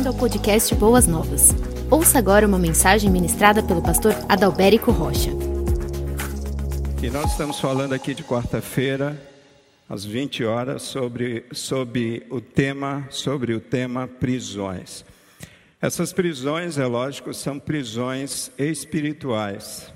[0.00, 1.50] bem-vindo ao podcast Boas Novas.
[1.90, 5.28] Ouça agora uma mensagem ministrada pelo pastor Adalberico Rocha.
[7.02, 9.20] E nós estamos falando aqui de quarta-feira,
[9.86, 15.04] às 20 horas, sobre, sobre o tema, sobre o tema prisões.
[15.82, 19.92] Essas prisões, é lógico, são prisões espirituais.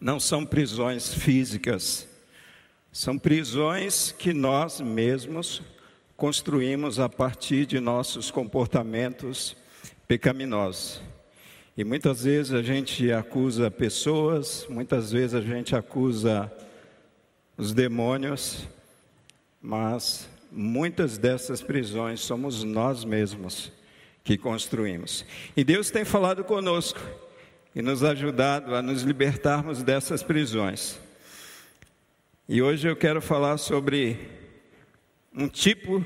[0.00, 2.06] Não são prisões físicas.
[2.92, 5.60] São prisões que nós mesmos
[6.20, 9.56] construímos a partir de nossos comportamentos
[10.06, 11.00] pecaminosos.
[11.74, 16.52] E muitas vezes a gente acusa pessoas, muitas vezes a gente acusa
[17.56, 18.68] os demônios,
[19.62, 23.72] mas muitas dessas prisões somos nós mesmos
[24.22, 25.24] que construímos.
[25.56, 27.00] E Deus tem falado conosco
[27.74, 31.00] e nos ajudado a nos libertarmos dessas prisões.
[32.46, 34.38] E hoje eu quero falar sobre
[35.34, 36.04] um tipo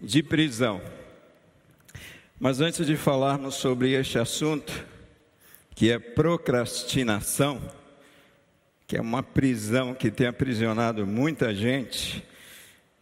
[0.00, 0.80] de prisão.
[2.38, 4.84] Mas antes de falarmos sobre este assunto,
[5.74, 7.60] que é procrastinação,
[8.86, 12.24] que é uma prisão que tem aprisionado muita gente,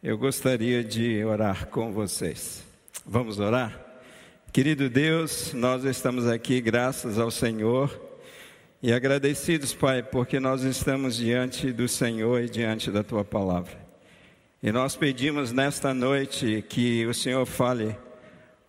[0.03, 2.65] eu gostaria de orar com vocês.
[3.05, 3.79] Vamos orar?
[4.53, 8.01] Querido Deus, nós estamos aqui graças ao Senhor
[8.83, 13.90] e agradecidos, Pai, porque nós estamos diante do Senhor e diante da tua palavra.
[14.63, 17.97] E nós pedimos nesta noite que o Senhor fale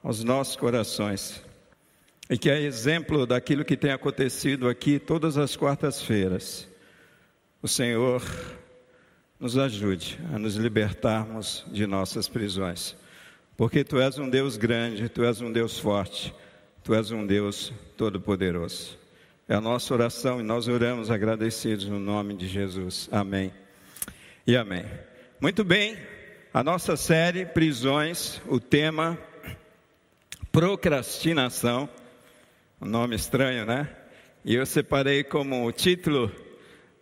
[0.02, 1.44] aos nossos corações
[2.30, 6.66] e que, a exemplo daquilo que tem acontecido aqui todas as quartas-feiras,
[7.62, 8.24] o Senhor
[9.38, 12.96] nos ajude a nos libertarmos de nossas prisões,
[13.58, 16.34] porque Tu és um Deus grande, Tu és um Deus forte,
[16.86, 18.98] Tu és um Deus todo-poderoso.
[19.46, 23.10] É a nossa oração e nós oramos agradecidos no nome de Jesus.
[23.12, 23.52] Amém
[24.48, 24.86] e amém.
[25.42, 25.98] Muito bem,
[26.54, 29.18] a nossa série Prisões, o tema
[30.52, 31.90] Procrastinação,
[32.80, 33.90] um nome estranho, né?
[34.46, 36.32] E eu separei como título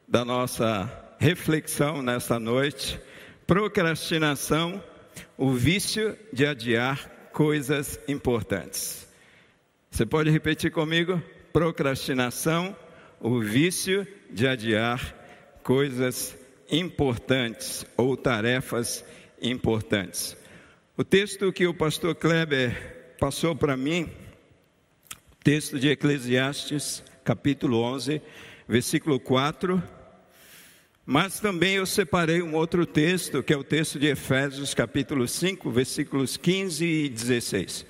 [0.07, 2.97] da nossa reflexão nesta noite:
[3.45, 4.81] Procrastinação,
[5.37, 9.05] o vício de adiar coisas importantes.
[9.91, 11.21] Você pode repetir comigo?
[11.51, 12.73] Procrastinação,
[13.19, 15.13] o vício de adiar
[15.61, 16.38] coisas importantes
[17.97, 19.03] ou tarefas
[19.41, 20.37] importantes.
[20.97, 24.09] O texto que o pastor Kleber passou para mim,
[25.43, 28.21] texto de Eclesiastes, capítulo 11,
[28.67, 29.81] versículo 4.
[31.05, 35.71] Mas também eu separei um outro texto, que é o texto de Efésios, capítulo 5,
[35.71, 37.85] versículos 15 e 16.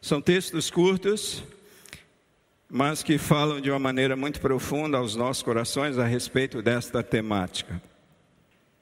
[0.00, 1.44] São textos curtos,
[2.68, 7.80] mas que falam de uma maneira muito profunda aos nossos corações a respeito desta temática.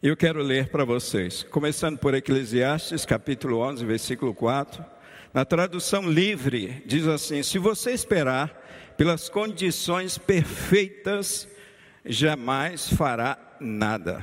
[0.05, 4.85] Eu quero ler para vocês, começando por Eclesiastes, capítulo 11, versículo 4.
[5.33, 8.51] Na tradução livre, diz assim: Se você esperar
[8.99, 11.49] pelas condições perfeitas,
[12.05, 14.23] jamais fará nada.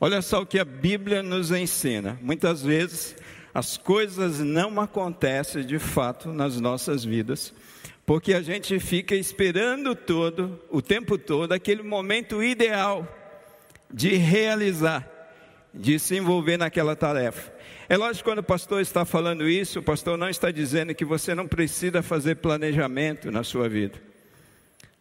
[0.00, 2.16] Olha só o que a Bíblia nos ensina.
[2.22, 3.16] Muitas vezes
[3.52, 7.52] as coisas não acontecem de fato nas nossas vidas,
[8.06, 13.16] porque a gente fica esperando todo, o tempo todo, aquele momento ideal
[13.92, 15.08] de realizar,
[15.72, 17.52] de se envolver naquela tarefa.
[17.88, 21.34] É lógico quando o pastor está falando isso, o pastor não está dizendo que você
[21.34, 24.00] não precisa fazer planejamento na sua vida.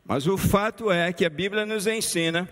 [0.03, 2.49] Mas o fato é que a Bíblia nos ensina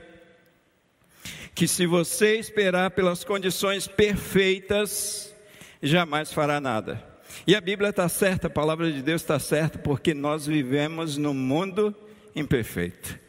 [1.55, 5.33] que se você esperar pelas condições perfeitas,
[5.81, 7.03] jamais fará nada.
[7.47, 11.33] E a Bíblia está certa, a palavra de Deus está certa, porque nós vivemos num
[11.33, 11.95] mundo
[12.35, 13.19] imperfeito.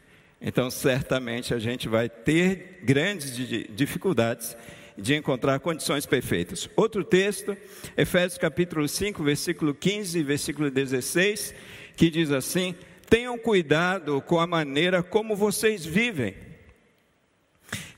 [0.41, 3.37] Então, certamente a gente vai ter grandes
[3.71, 4.57] dificuldades
[4.97, 6.69] de encontrar condições perfeitas.
[6.77, 7.57] Outro texto,
[7.97, 11.55] Efésios capítulo 5, versículo 15 e versículo 16,
[11.97, 12.75] que diz assim:
[13.09, 16.35] Tenham cuidado com a maneira como vocês vivem,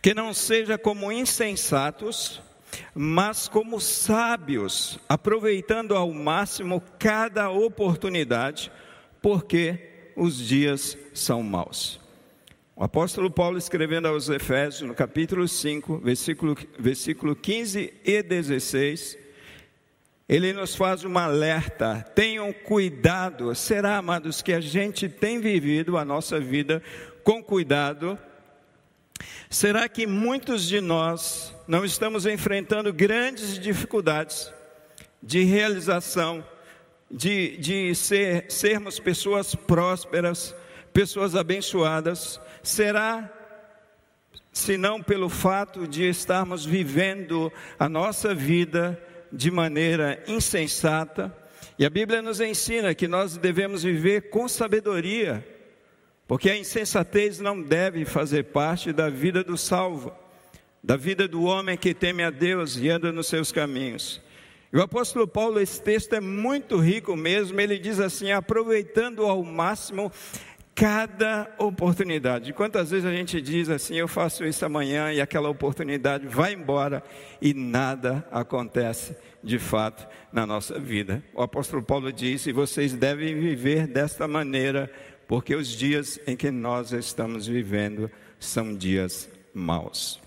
[0.01, 2.41] que não seja como insensatos,
[2.95, 8.73] mas como sábios, aproveitando ao máximo cada oportunidade,
[9.21, 12.00] porque os dias são maus.
[12.81, 19.19] O apóstolo Paulo, escrevendo aos Efésios, no capítulo 5, versículo, versículo 15 e 16,
[20.27, 23.55] ele nos faz uma alerta: tenham cuidado.
[23.55, 26.83] Será, amados, que a gente tem vivido a nossa vida
[27.23, 28.19] com cuidado?
[29.51, 34.51] Será que muitos de nós não estamos enfrentando grandes dificuldades
[35.23, 36.43] de realização,
[37.11, 40.55] de, de ser, sermos pessoas prósperas,
[40.93, 42.41] pessoas abençoadas?
[42.63, 43.31] Será
[44.53, 49.01] senão pelo fato de estarmos vivendo a nossa vida
[49.33, 51.37] de maneira insensata
[51.79, 55.47] E a Bíblia nos ensina que nós devemos viver com sabedoria,
[56.29, 60.13] porque a insensatez não deve fazer parte da vida do salvo,
[60.85, 64.21] da vida do homem que teme a Deus e anda nos seus caminhos.
[64.71, 69.43] E o apóstolo Paulo, esse texto é muito rico mesmo, ele diz assim: aproveitando ao
[69.43, 70.13] máximo
[70.75, 72.53] cada oportunidade.
[72.53, 77.03] Quantas vezes a gente diz assim, eu faço isso amanhã e aquela oportunidade vai embora
[77.41, 81.23] e nada acontece de fato na nossa vida.
[81.35, 84.91] O apóstolo Paulo diz: e vocês devem viver desta maneira,
[85.27, 90.21] porque os dias em que nós estamos vivendo são dias maus.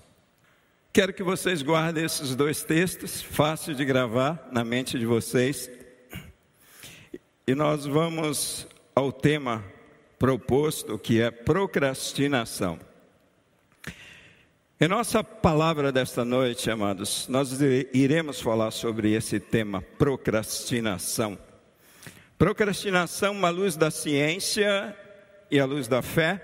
[0.92, 5.70] Quero que vocês guardem esses dois textos, fácil de gravar na mente de vocês.
[7.48, 9.66] E nós vamos ao tema
[10.18, 12.80] proposto, que é procrastinação.
[14.80, 17.58] Em nossa palavra desta noite, amados, nós
[17.94, 21.38] iremos falar sobre esse tema, procrastinação.
[22.38, 24.94] Procrastinação à luz da ciência
[25.50, 26.42] e à luz da fé.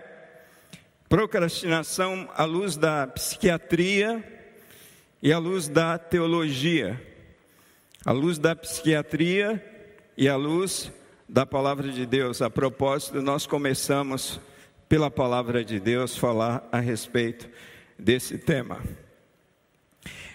[1.10, 4.24] Procrastinação à luz da psiquiatria
[5.21, 7.01] e à luz da teologia,
[8.06, 9.62] à luz da psiquiatria
[10.16, 10.92] e à luz
[11.29, 12.41] da palavra de Deus.
[12.41, 14.41] A propósito, nós começamos
[14.89, 17.47] pela palavra de Deus falar a respeito
[17.97, 18.81] desse tema.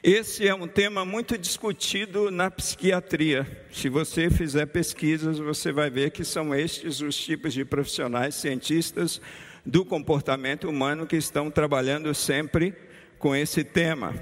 [0.01, 3.67] Esse é um tema muito discutido na psiquiatria.
[3.73, 9.21] Se você fizer pesquisas, você vai ver que são estes os tipos de profissionais, cientistas
[9.67, 12.75] do comportamento humano que estão trabalhando sempre
[13.19, 14.15] com esse tema.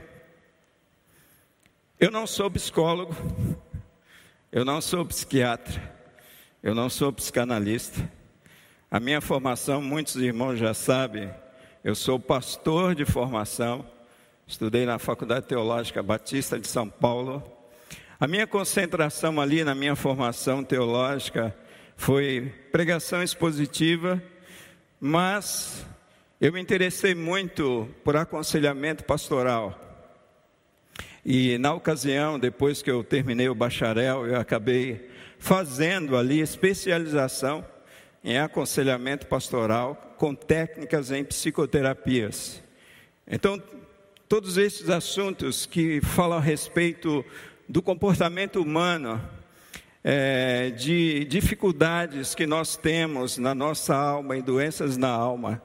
[1.98, 3.14] Eu não sou psicólogo,
[4.50, 5.91] eu não sou psiquiatra,
[6.62, 8.08] eu não sou psicanalista.
[8.88, 11.28] A minha formação, muitos irmãos já sabem,
[11.82, 13.84] eu sou pastor de formação,
[14.46, 17.42] estudei na Faculdade Teológica Batista de São Paulo.
[18.20, 21.52] A minha concentração ali na minha formação teológica
[21.96, 24.22] foi pregação expositiva,
[25.00, 25.84] mas
[26.40, 29.80] eu me interessei muito por aconselhamento pastoral.
[31.24, 35.11] E na ocasião, depois que eu terminei o bacharel, eu acabei
[35.42, 37.66] fazendo ali especialização
[38.22, 42.62] em aconselhamento pastoral com técnicas em psicoterapias.
[43.26, 43.60] Então,
[44.28, 47.24] todos esses assuntos que falam a respeito
[47.68, 49.20] do comportamento humano,
[50.04, 55.60] é, de dificuldades que nós temos na nossa alma e doenças na alma,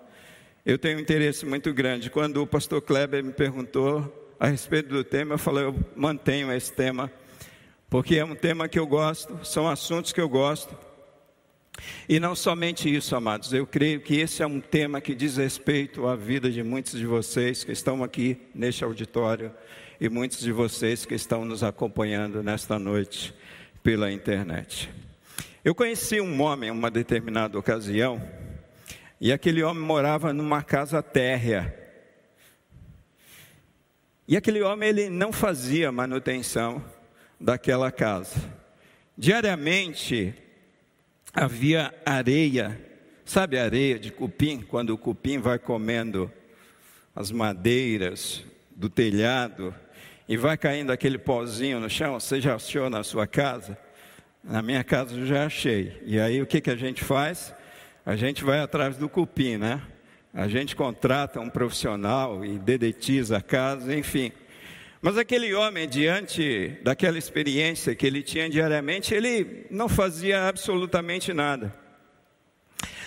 [0.65, 2.09] eu tenho um interesse muito grande.
[2.09, 6.73] Quando o pastor Kleber me perguntou a respeito do tema, eu falei, eu mantenho esse
[6.73, 7.11] tema,
[7.89, 10.77] porque é um tema que eu gosto, são assuntos que eu gosto.
[12.09, 16.07] E não somente isso, amados, eu creio que esse é um tema que diz respeito
[16.07, 19.51] à vida de muitos de vocês que estão aqui neste auditório
[20.01, 23.33] e muitos de vocês que estão nos acompanhando nesta noite
[23.83, 24.89] pela internet.
[25.63, 28.21] Eu conheci um homem em uma determinada ocasião,
[29.19, 31.75] e aquele homem morava numa casa térrea.
[34.27, 36.83] E aquele homem ele não fazia manutenção
[37.39, 38.39] daquela casa.
[39.17, 40.33] Diariamente
[41.33, 42.79] havia areia,
[43.25, 46.31] sabe areia de cupim, quando o cupim vai comendo
[47.15, 48.43] as madeiras
[48.75, 49.73] do telhado
[50.29, 53.77] e vai caindo aquele pozinho no chão, você já achou na sua casa?
[54.43, 56.01] Na minha casa eu já achei.
[56.05, 57.53] E aí o que, que a gente faz?
[58.05, 59.81] A gente vai atrás do cupim, né?
[60.33, 64.31] A gente contrata um profissional e dedetiza a casa, enfim.
[65.01, 71.73] Mas aquele homem, diante daquela experiência que ele tinha diariamente, ele não fazia absolutamente nada.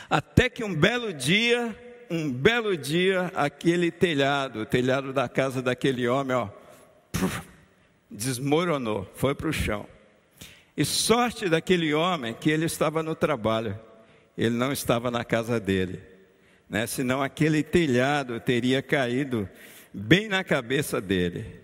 [0.09, 1.77] Até que um belo dia,
[2.11, 6.49] um belo dia, aquele telhado, o telhado da casa daquele homem, ó,
[8.11, 9.87] desmoronou, foi para o chão.
[10.77, 13.79] E sorte daquele homem que ele estava no trabalho,
[14.39, 16.11] ele não estava na casa dele
[16.71, 16.87] né?
[16.87, 19.49] senão aquele telhado teria caído
[19.93, 21.59] bem na cabeça dele.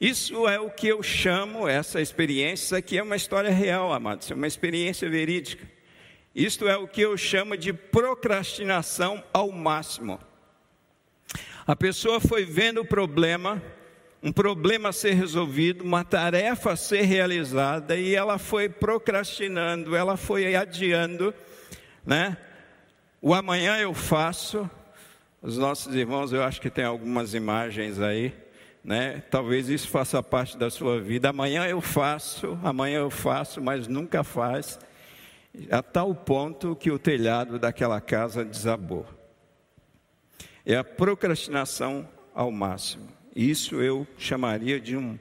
[0.00, 4.34] Isso é o que eu chamo, essa experiência, que é uma história real, amados, é
[4.34, 5.66] uma experiência verídica.
[6.34, 10.18] Isto é o que eu chamo de procrastinação ao máximo.
[11.66, 13.62] A pessoa foi vendo o problema,
[14.20, 20.16] um problema a ser resolvido, uma tarefa a ser realizada, e ela foi procrastinando, ela
[20.16, 21.32] foi adiando,
[22.04, 22.36] né?
[23.22, 24.68] O amanhã eu faço.
[25.40, 28.34] Os nossos irmãos, eu acho que tem algumas imagens aí,
[28.84, 29.22] né?
[29.30, 31.30] Talvez isso faça parte da sua vida.
[31.30, 34.78] Amanhã eu faço, amanhã eu faço, mas nunca faz.
[35.70, 39.06] A tal ponto que o telhado daquela casa desabou.
[40.66, 43.08] É a procrastinação ao máximo.
[43.34, 45.18] Isso eu chamaria de um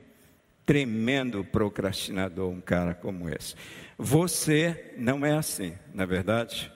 [0.65, 3.55] tremendo procrastinador, um cara como esse.
[3.97, 6.71] Você não é assim, na é verdade?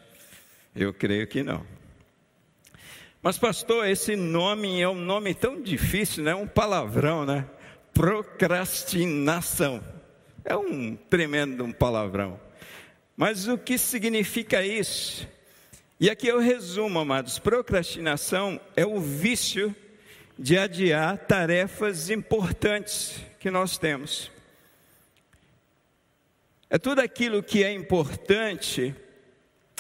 [0.75, 1.65] Eu creio que não.
[3.21, 6.35] Mas, pastor, esse nome é um nome tão difícil, né?
[6.35, 7.45] Um palavrão, né?
[7.93, 9.83] Procrastinação.
[10.45, 12.39] É um tremendo um palavrão.
[13.15, 15.27] Mas o que significa isso?
[15.99, 19.75] E aqui eu resumo, amados: procrastinação é o vício
[20.37, 24.31] de adiar tarefas importantes que nós temos.
[26.69, 28.93] É tudo aquilo que é importante,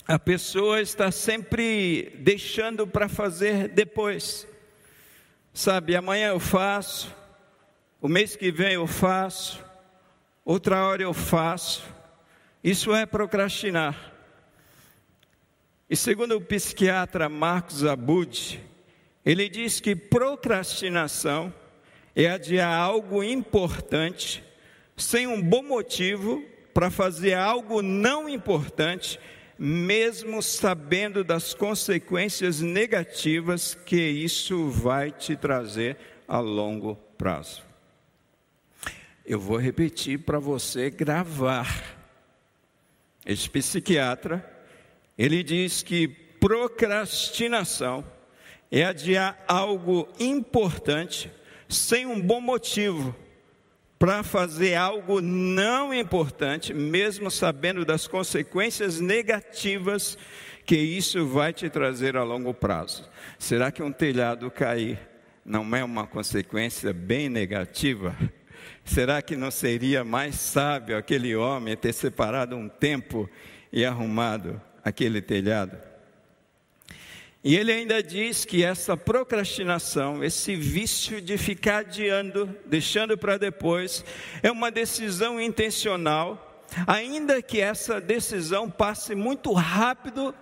[0.07, 4.47] a pessoa está sempre deixando para fazer depois.
[5.53, 7.13] Sabe, amanhã eu faço,
[7.99, 9.61] o mês que vem eu faço,
[10.45, 11.83] outra hora eu faço.
[12.63, 14.13] Isso é procrastinar.
[15.89, 18.63] E segundo o psiquiatra Marcos Abud,
[19.25, 21.53] ele diz que procrastinação
[22.15, 24.41] é adiar algo importante
[24.95, 26.41] sem um bom motivo
[26.73, 29.19] para fazer algo não importante,
[29.57, 35.97] mesmo sabendo das consequências negativas que isso vai te trazer
[36.27, 37.63] a longo prazo.
[39.25, 41.95] Eu vou repetir para você gravar.
[43.25, 44.45] Esse psiquiatra,
[45.17, 48.05] ele diz que procrastinação
[48.71, 51.31] é adiar algo importante
[51.67, 53.13] sem um bom motivo
[53.99, 60.17] para fazer algo não importante, mesmo sabendo das consequências negativas
[60.65, 63.09] que isso vai te trazer a longo prazo.
[63.39, 64.99] Será que um telhado cair
[65.43, 68.15] não é uma consequência bem negativa?
[68.83, 73.29] Será que não seria mais sábio aquele homem ter separado um tempo
[73.71, 75.86] e arrumado aquele telhado?
[77.43, 84.03] E ele ainda diz que essa procrastinação, esse vício de ficar adiando, deixando para depois,
[84.41, 90.33] é uma decisão intencional, ainda que essa decisão passe muito rápido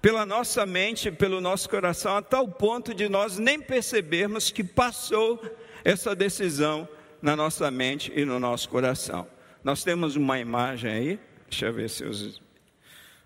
[0.00, 5.42] pela nossa mente, pelo nosso coração, a tal ponto de nós nem percebermos que passou
[5.84, 6.88] essa decisão
[7.20, 9.26] na nossa mente e no nosso coração.
[9.62, 12.43] Nós temos uma imagem aí, deixa eu ver se os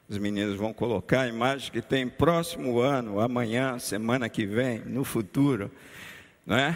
[0.09, 5.05] os meninos vão colocar a imagem que tem próximo ano, amanhã, semana que vem, no
[5.05, 5.71] futuro,
[6.47, 6.75] não é?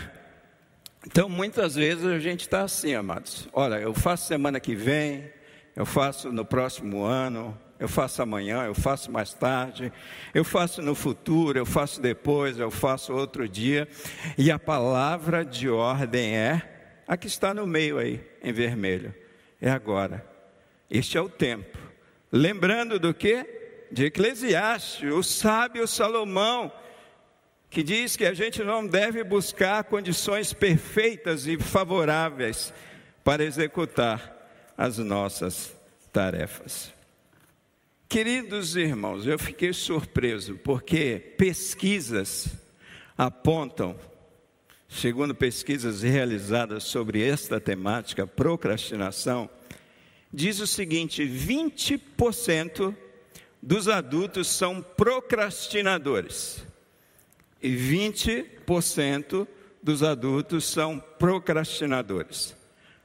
[1.06, 3.48] Então, muitas vezes a gente está assim, amados.
[3.52, 5.30] Olha, eu faço semana que vem,
[5.74, 9.92] eu faço no próximo ano, eu faço amanhã, eu faço mais tarde,
[10.32, 13.88] eu faço no futuro, eu faço depois, eu faço outro dia.
[14.38, 16.62] E a palavra de ordem é
[17.08, 19.12] a que está no meio aí, em vermelho.
[19.60, 20.24] É agora.
[20.88, 21.91] Este é o tempo.
[22.32, 23.46] Lembrando do que?
[23.90, 26.72] De Eclesiastes, o sábio Salomão,
[27.68, 32.72] que diz que a gente não deve buscar condições perfeitas e favoráveis
[33.22, 34.32] para executar
[34.78, 35.76] as nossas
[36.10, 36.92] tarefas.
[38.08, 42.48] Queridos irmãos, eu fiquei surpreso porque pesquisas
[43.16, 43.98] apontam,
[44.88, 49.48] segundo pesquisas realizadas sobre esta temática, procrastinação,
[50.32, 52.94] diz o seguinte: 20%
[53.60, 56.64] dos adultos são procrastinadores.
[57.62, 59.46] E 20%
[59.82, 62.56] dos adultos são procrastinadores.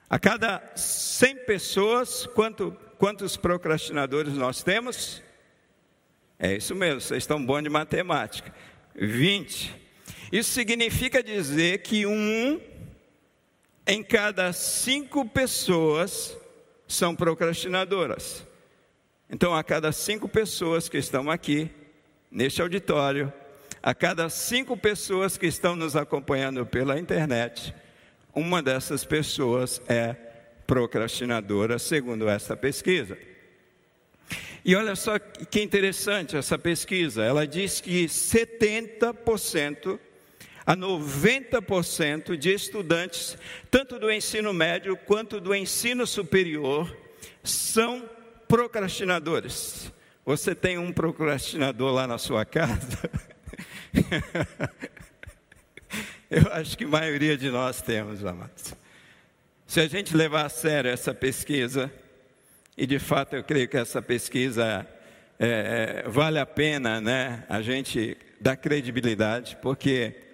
[0.09, 5.21] A cada 100 pessoas, quanto, quantos procrastinadores nós temos?
[6.39, 8.53] É isso mesmo, vocês estão bons de matemática.
[8.95, 9.75] 20.
[10.31, 12.59] Isso significa dizer que um
[13.85, 16.37] em cada cinco pessoas
[16.87, 18.45] são procrastinadoras.
[19.29, 21.69] Então, a cada cinco pessoas que estão aqui,
[22.31, 23.31] neste auditório,
[23.83, 27.73] a cada cinco pessoas que estão nos acompanhando pela internet,
[28.33, 30.15] uma dessas pessoas é
[30.65, 33.17] procrastinadora, segundo essa pesquisa.
[34.63, 39.99] E olha só que interessante essa pesquisa, ela diz que 70%
[40.67, 43.37] a 90% de estudantes,
[43.71, 46.93] tanto do ensino médio quanto do ensino superior,
[47.41, 48.03] são
[48.49, 49.89] procrastinadores.
[50.25, 53.09] Você tem um procrastinador lá na sua casa?
[56.29, 58.75] Eu acho que a maioria de nós temos, amados.
[59.65, 61.89] Se a gente levar a sério essa pesquisa,
[62.77, 64.85] e de fato eu creio que essa pesquisa
[65.39, 67.45] é, é vale a pena, né?
[67.47, 70.26] A gente dar credibilidade, porque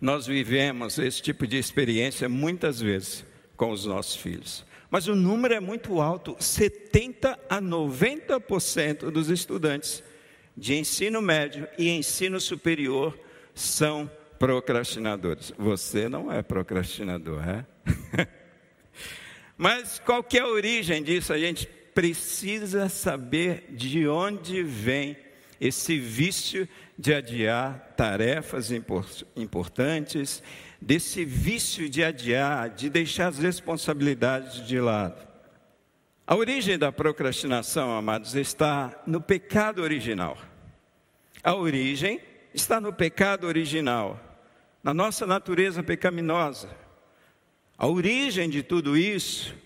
[0.00, 3.24] nós vivemos esse tipo de experiência muitas vezes
[3.56, 4.64] com os nossos filhos.
[4.90, 10.02] Mas o número é muito alto: 70 a 90% dos estudantes
[10.56, 13.18] de ensino médio e ensino superior
[13.54, 15.52] são procrastinadores.
[15.56, 17.66] Você não é procrastinador, é?
[19.56, 21.32] Mas qual que é a origem disso?
[21.32, 25.16] A gente precisa saber de onde vem
[25.60, 26.68] esse vício
[27.02, 28.70] de adiar tarefas
[29.34, 30.40] importantes,
[30.80, 35.26] desse vício de adiar, de deixar as responsabilidades de lado.
[36.24, 40.38] A origem da procrastinação, amados, está no pecado original.
[41.42, 42.20] A origem
[42.54, 44.20] está no pecado original,
[44.80, 46.70] na nossa natureza pecaminosa.
[47.76, 49.56] A origem de tudo isso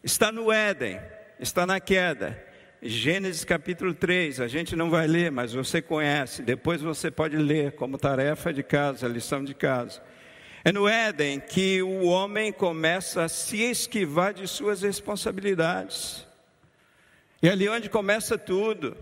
[0.00, 1.00] está no Éden,
[1.40, 2.40] está na queda.
[2.86, 7.72] Gênesis capítulo 3, a gente não vai ler, mas você conhece, depois você pode ler
[7.72, 10.02] como tarefa de casa, lição de casa.
[10.62, 16.26] É no Éden que o homem começa a se esquivar de suas responsabilidades.
[17.40, 18.94] É ali onde começa tudo.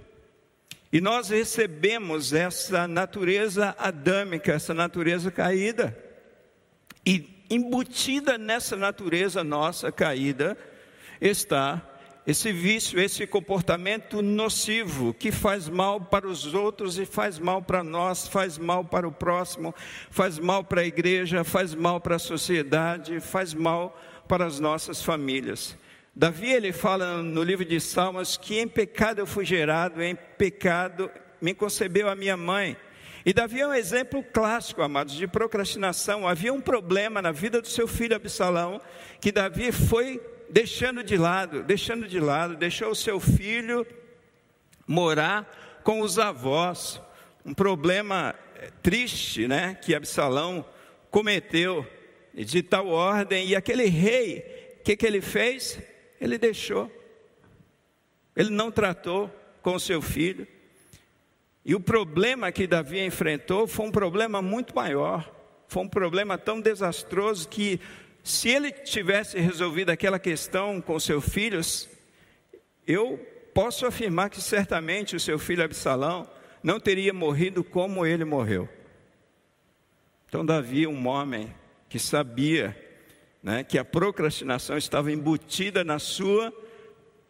[0.93, 5.99] E nós recebemos essa natureza adâmica, essa natureza caída.
[7.05, 10.57] E embutida nessa natureza nossa caída
[11.21, 11.89] está
[12.27, 17.83] esse vício, esse comportamento nocivo que faz mal para os outros e faz mal para
[17.83, 19.75] nós, faz mal para o próximo,
[20.09, 25.03] faz mal para a igreja, faz mal para a sociedade, faz mal para as nossas
[25.03, 25.77] famílias.
[26.15, 31.11] Davi ele fala no livro de Salmos que em pecado eu fui gerado, em pecado
[31.41, 32.77] me concebeu a minha mãe.
[33.25, 36.27] E Davi é um exemplo clássico, amados, de procrastinação.
[36.27, 38.81] Havia um problema na vida do seu filho Absalão,
[39.21, 40.21] que Davi foi
[40.53, 43.87] deixando de lado, deixando de lado, deixou o seu filho
[44.87, 47.01] morar com os avós.
[47.45, 50.65] Um problema eh, triste, né, que Absalão
[51.11, 51.87] cometeu
[52.35, 55.81] de tal ordem, e aquele rei, o que, que ele fez?
[56.21, 56.91] Ele deixou.
[58.37, 59.31] Ele não tratou
[59.63, 60.47] com o seu filho.
[61.65, 65.31] E o problema que Davi enfrentou foi um problema muito maior.
[65.67, 67.81] Foi um problema tão desastroso que
[68.23, 71.89] se ele tivesse resolvido aquela questão com seus filhos,
[72.87, 73.19] eu
[73.53, 76.29] posso afirmar que certamente o seu filho Absalão
[76.63, 78.69] não teria morrido como ele morreu.
[80.29, 81.53] Então, Davi, um homem
[81.89, 82.77] que sabia
[83.43, 86.53] né, que a procrastinação estava embutida na sua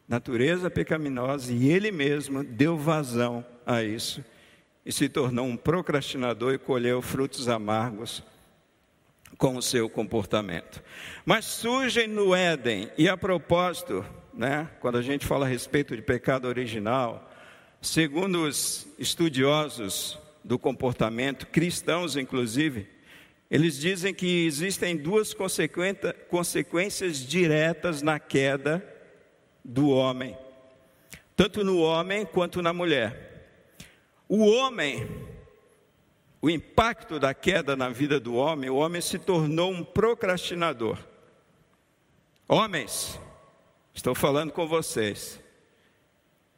[0.07, 4.22] natureza pecaminosa e ele mesmo deu vazão a isso
[4.85, 8.22] e se tornou um procrastinador e colheu frutos amargos
[9.37, 10.83] com o seu comportamento.
[11.25, 16.03] Mas surgem no Éden, e a propósito, né, quando a gente fala a respeito de
[16.03, 17.31] pecado original,
[17.81, 22.88] segundo os estudiosos do comportamento, cristãos inclusive,
[23.51, 25.35] eles dizem que existem duas
[26.29, 28.83] consequências diretas na queda
[29.62, 30.37] do homem,
[31.37, 33.33] tanto no homem quanto na mulher.
[34.29, 35.07] O homem
[36.42, 40.98] o impacto da queda na vida do homem, o homem se tornou um procrastinador.
[42.48, 43.18] Homens,
[43.94, 45.40] estou falando com vocês.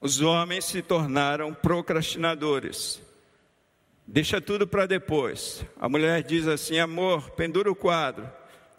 [0.01, 2.99] Os homens se tornaram procrastinadores.
[4.07, 5.63] Deixa tudo para depois.
[5.79, 8.27] A mulher diz assim: amor, pendura o quadro.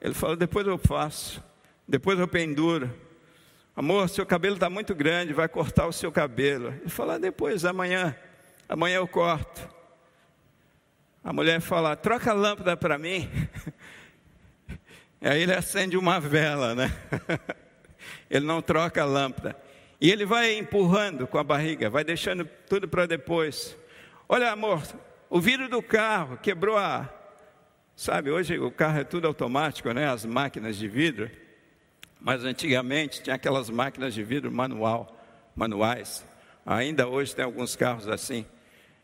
[0.01, 1.41] Ele fala: depois eu faço,
[1.87, 2.91] depois eu penduro.
[3.75, 6.69] Amor, seu cabelo está muito grande, vai cortar o seu cabelo.
[6.81, 8.15] Ele fala: depois, amanhã,
[8.67, 9.74] amanhã eu corto.
[11.25, 13.27] A mulher fala: troca a lâmpada para mim.
[15.19, 16.95] Aí ele acende uma vela, né?
[18.29, 19.55] Ele não troca a lâmpada.
[19.99, 23.75] E ele vai empurrando com a barriga, vai deixando tudo para depois.
[24.29, 24.83] Olha, amor,
[25.29, 27.09] o vidro do carro quebrou a.
[27.95, 30.07] Sabe, hoje o carro é tudo automático, né?
[30.07, 31.31] As máquinas de vidro.
[32.19, 35.17] Mas antigamente tinha aquelas máquinas de vidro manual,
[35.55, 36.25] manuais.
[36.65, 38.45] Ainda hoje tem alguns carros assim.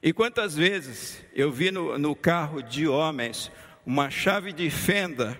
[0.03, 3.51] E quantas vezes eu vi no, no carro de homens
[3.85, 5.39] uma chave de fenda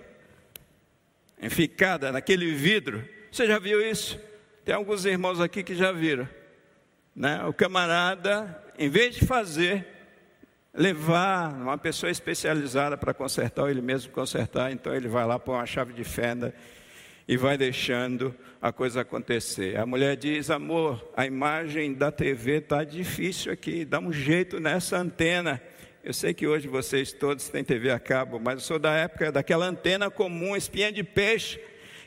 [1.40, 3.06] enficada naquele vidro?
[3.30, 4.20] Você já viu isso?
[4.64, 6.28] Tem alguns irmãos aqui que já viram.
[7.14, 7.44] Né?
[7.44, 9.84] O camarada, em vez de fazer,
[10.72, 15.54] levar uma pessoa especializada para consertar, ou ele mesmo consertar, então ele vai lá pôr
[15.54, 16.54] uma chave de fenda
[17.32, 19.78] e vai deixando a coisa acontecer.
[19.78, 24.98] A mulher diz: Amor, a imagem da TV está difícil aqui, dá um jeito nessa
[24.98, 25.58] antena.
[26.04, 29.32] Eu sei que hoje vocês todos têm TV a cabo, mas eu sou da época
[29.32, 31.58] daquela antena comum, espinha de peixe,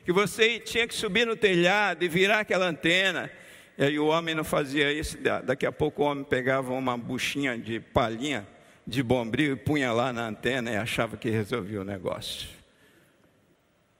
[0.05, 3.31] que você tinha que subir no telhado e virar aquela antena.
[3.79, 7.57] E aí o homem não fazia isso, daqui a pouco o homem pegava uma buchinha
[7.57, 8.45] de palhinha
[8.85, 12.47] de bombril e punha lá na antena e achava que resolvia o negócio.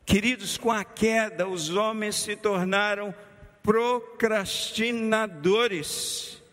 [0.06, 3.16] Queridos, com a queda, os homens se tornaram
[3.64, 6.44] procrastinadores.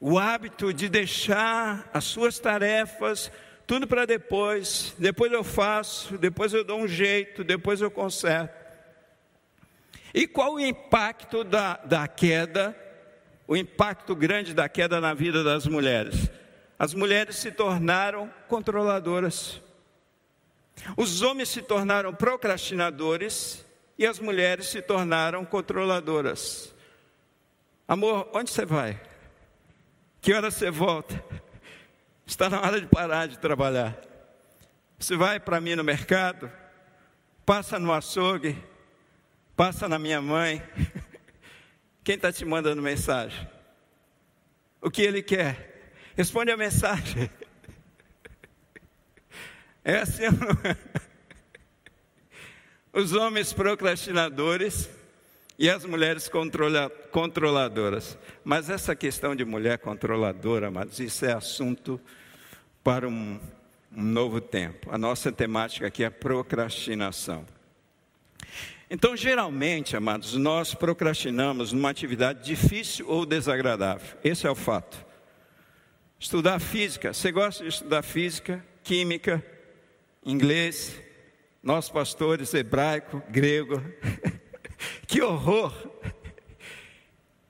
[0.00, 3.30] O hábito de deixar as suas tarefas,
[3.66, 8.58] tudo para depois, depois eu faço, depois eu dou um jeito, depois eu conserto.
[10.12, 12.76] E qual o impacto da, da queda,
[13.46, 16.28] o impacto grande da queda na vida das mulheres?
[16.76, 19.62] As mulheres se tornaram controladoras.
[20.96, 23.64] Os homens se tornaram procrastinadores
[23.98, 26.74] e as mulheres se tornaram controladoras.
[27.86, 29.00] Amor, onde você vai?
[30.20, 31.22] Que hora você volta?
[32.26, 33.98] Está na hora de parar de trabalhar.
[34.98, 36.50] Você vai para mim no mercado,
[37.44, 38.56] passa no açougue,
[39.56, 40.62] passa na minha mãe.
[42.04, 43.48] Quem está te mandando mensagem?
[44.80, 45.92] O que ele quer?
[46.16, 47.30] Responde a mensagem.
[49.84, 50.76] Não é?
[52.92, 54.88] Os homens procrastinadores
[55.56, 58.18] e as mulheres controla, controladoras.
[58.42, 62.00] Mas essa questão de mulher controladora, mas isso é assunto
[62.82, 63.38] para um,
[63.94, 64.88] um novo tempo.
[64.90, 67.46] A nossa temática aqui é procrastinação.
[68.90, 74.18] Então, geralmente, amados, nós procrastinamos numa atividade difícil ou desagradável.
[74.24, 75.06] Esse é o fato.
[76.18, 77.12] Estudar física.
[77.12, 79.44] Você gosta de estudar física, química,
[80.24, 80.96] inglês?
[81.62, 83.82] Nós, pastores, hebraico, grego.
[85.06, 85.72] que horror!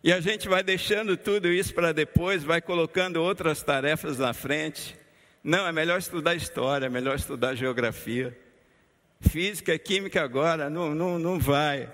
[0.02, 4.96] E a gente vai deixando tudo isso para depois, vai colocando outras tarefas na frente.
[5.44, 8.36] Não, é melhor estudar história, é melhor estudar geografia.
[9.20, 11.92] Física, química agora, não, não, não vai.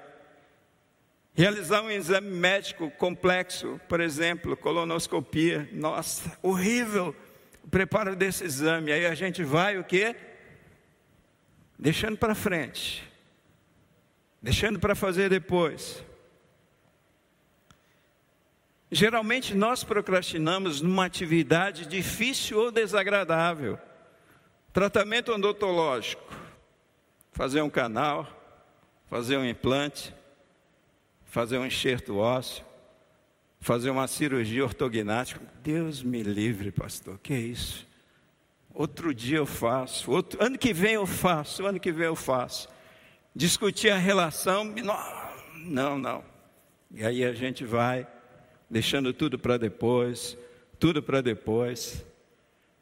[1.35, 5.69] Realizar um exame médico complexo, por exemplo, colonoscopia.
[5.73, 7.15] Nossa, horrível
[7.62, 8.93] o preparo desse exame.
[8.93, 10.15] Aí a gente vai o quê?
[11.79, 13.07] Deixando para frente.
[14.41, 16.03] Deixando para fazer depois.
[18.91, 23.79] Geralmente nós procrastinamos numa atividade difícil ou desagradável.
[24.73, 26.33] Tratamento odontológico,
[27.33, 28.29] fazer um canal,
[29.07, 30.15] fazer um implante,
[31.25, 32.65] fazer um enxerto ósseo,
[33.61, 35.41] fazer uma cirurgia ortognática.
[35.62, 37.87] Deus me livre, pastor, que é isso?
[38.79, 42.69] Outro dia eu faço, outro, ano que vem eu faço, ano que vem eu faço.
[43.35, 44.71] Discutir a relação,
[45.65, 46.23] não, não.
[46.91, 48.07] E aí a gente vai
[48.69, 50.37] deixando tudo para depois,
[50.79, 52.05] tudo para depois.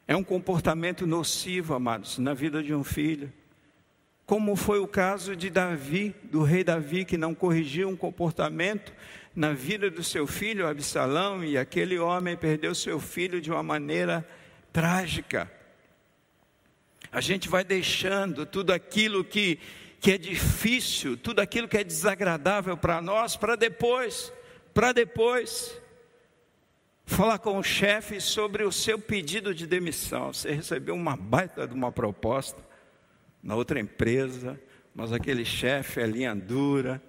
[0.05, 3.33] É um comportamento nocivo, amados, na vida de um filho.
[4.27, 8.93] Como foi o caso de Davi, do rei Davi, que não corrigiu um comportamento
[9.33, 14.29] na vida do seu filho Absalão, e aquele homem perdeu seu filho de uma maneira
[14.73, 15.49] trágica.
[17.15, 19.59] A gente vai deixando tudo aquilo que,
[20.01, 24.33] que é difícil, tudo aquilo que é desagradável para nós, para depois
[24.75, 25.81] para depois
[27.07, 30.33] falar com o chefe sobre o seu pedido de demissão.
[30.33, 32.61] Você recebeu uma baita de uma proposta
[33.41, 34.61] na outra empresa,
[34.93, 37.01] mas aquele chefe é linha dura,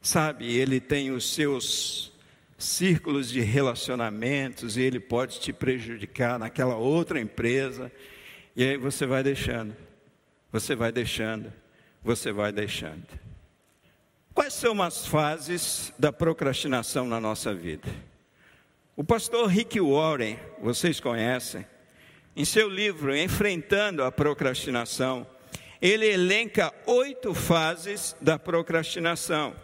[0.00, 0.50] sabe?
[0.56, 2.10] Ele tem os seus
[2.56, 7.92] círculos de relacionamentos e ele pode te prejudicar naquela outra empresa.
[8.58, 9.72] E aí você vai deixando,
[10.50, 11.52] você vai deixando,
[12.02, 13.06] você vai deixando.
[14.34, 17.88] Quais são as fases da procrastinação na nossa vida?
[18.96, 21.64] O pastor Rick Warren, vocês conhecem,
[22.34, 25.24] em seu livro Enfrentando a Procrastinação,
[25.80, 29.54] ele elenca oito fases da procrastinação.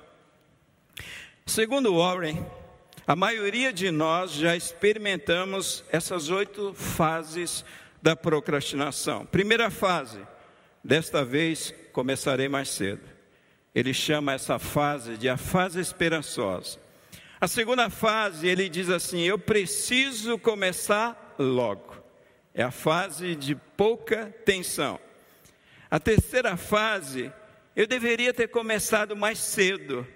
[1.44, 2.46] Segundo Warren,
[3.04, 7.64] a maioria de nós já experimentamos essas oito fases
[8.04, 9.24] da procrastinação.
[9.24, 10.20] Primeira fase,
[10.84, 13.00] desta vez começarei mais cedo.
[13.74, 16.78] Ele chama essa fase de a fase esperançosa.
[17.40, 21.96] A segunda fase, ele diz assim: Eu preciso começar logo.
[22.52, 25.00] É a fase de pouca tensão.
[25.90, 27.32] A terceira fase,
[27.74, 30.06] eu deveria ter começado mais cedo.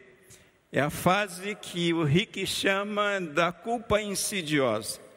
[0.70, 5.07] É a fase que o Rick chama da culpa insidiosa.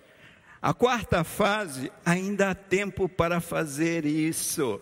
[0.62, 4.80] A quarta fase, ainda há tempo para fazer isso.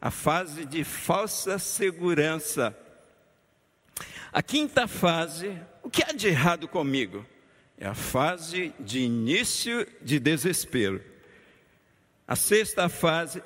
[0.00, 2.76] A fase de falsa segurança.
[4.32, 7.26] A quinta fase, o que há de errado comigo?
[7.76, 11.02] É a fase de início de desespero.
[12.26, 13.42] A sexta fase,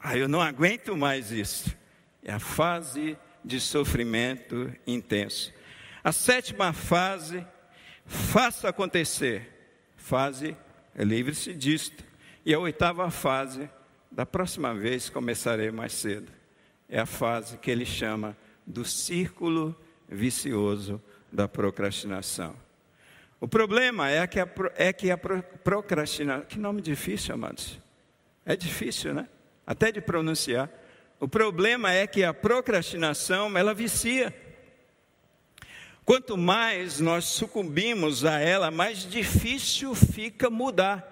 [0.00, 1.76] ah, eu não aguento mais isso.
[2.24, 5.52] É a fase de sofrimento intenso.
[6.02, 7.46] A sétima fase,
[8.06, 9.48] faça acontecer.
[9.96, 10.56] Fase,
[11.04, 12.04] livre-se disto.
[12.44, 13.68] E a oitava fase,
[14.10, 16.30] da próxima vez começarei mais cedo.
[16.88, 18.36] É a fase que ele chama
[18.66, 19.74] do círculo
[20.08, 21.00] vicioso
[21.32, 22.54] da procrastinação.
[23.40, 26.46] O problema é que a, é que a procrastinação.
[26.46, 27.80] Que nome difícil, amados.
[28.44, 29.28] É difícil, né?
[29.66, 30.68] Até de pronunciar.
[31.18, 34.34] O problema é que a procrastinação, ela vicia.
[36.04, 41.06] Quanto mais nós sucumbimos a ela, mais difícil fica mudar.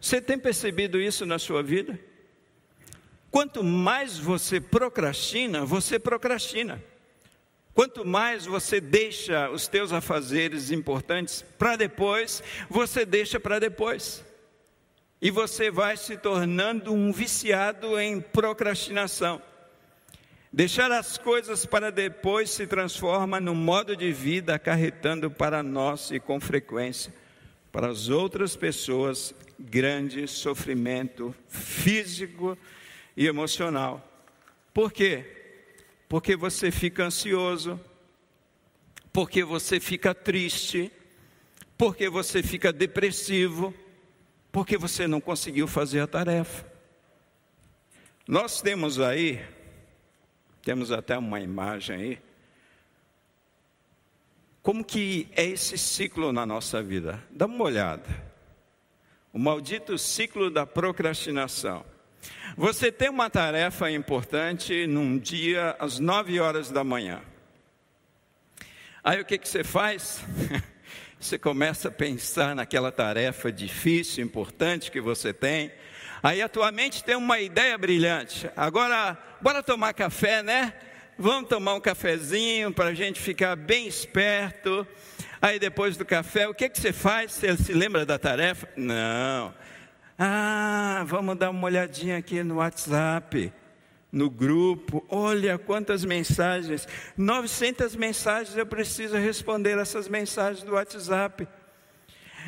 [0.00, 1.98] Você tem percebido isso na sua vida?
[3.30, 6.82] Quanto mais você procrastina, você procrastina.
[7.74, 14.24] Quanto mais você deixa os teus afazeres importantes para depois, você deixa para depois.
[15.20, 19.42] E você vai se tornando um viciado em procrastinação.
[20.52, 26.20] Deixar as coisas para depois se transforma num modo de vida acarretando para nós e
[26.20, 27.12] com frequência
[27.72, 32.56] para as outras pessoas grande sofrimento físico
[33.16, 34.02] e emocional.
[34.72, 35.24] Por quê?
[36.08, 37.80] Porque você fica ansioso,
[39.12, 40.92] porque você fica triste,
[41.76, 43.74] porque você fica depressivo,
[44.52, 46.64] porque você não conseguiu fazer a tarefa.
[48.26, 49.44] Nós temos aí
[50.66, 52.18] temos até uma imagem aí.
[54.60, 57.22] Como que é esse ciclo na nossa vida?
[57.30, 58.08] Dá uma olhada.
[59.32, 61.86] O maldito ciclo da procrastinação.
[62.56, 67.22] Você tem uma tarefa importante num dia às nove horas da manhã.
[69.04, 70.20] Aí o que, que você faz?
[71.18, 75.72] Você começa a pensar naquela tarefa difícil, importante que você tem.
[76.26, 78.50] Aí a tua mente tem uma ideia brilhante.
[78.56, 80.72] Agora, bora tomar café, né?
[81.16, 84.84] Vamos tomar um cafezinho para a gente ficar bem esperto.
[85.40, 87.30] Aí depois do café, o que, que você faz?
[87.30, 88.68] Você se lembra da tarefa?
[88.76, 89.54] Não.
[90.18, 93.52] Ah, vamos dar uma olhadinha aqui no WhatsApp,
[94.10, 95.06] no grupo.
[95.08, 96.88] Olha quantas mensagens.
[97.16, 101.46] 900 mensagens eu preciso responder essas mensagens do WhatsApp.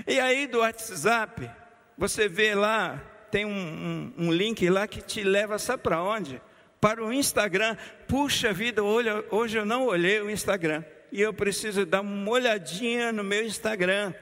[0.05, 1.49] E aí do WhatsApp,
[1.97, 6.41] você vê lá tem um, um, um link lá que te leva, sabe para onde?
[6.81, 7.77] Para o Instagram.
[8.07, 10.85] Puxa vida, olha, hoje eu não olhei o Instagram.
[11.11, 14.13] E eu preciso dar uma olhadinha no meu Instagram.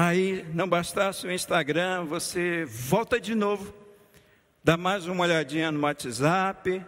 [0.00, 3.74] Aí, não bastasse o Instagram, você volta de novo,
[4.62, 6.84] dá mais uma olhadinha no WhatsApp,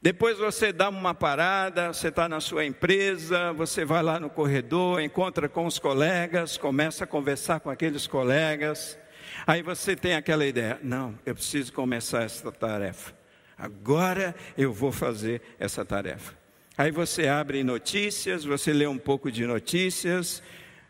[0.00, 5.00] depois você dá uma parada, você está na sua empresa, você vai lá no corredor,
[5.00, 8.96] encontra com os colegas, começa a conversar com aqueles colegas.
[9.44, 13.12] Aí você tem aquela ideia: não, eu preciso começar essa tarefa.
[13.56, 16.32] Agora eu vou fazer essa tarefa.
[16.76, 20.40] Aí você abre notícias, você lê um pouco de notícias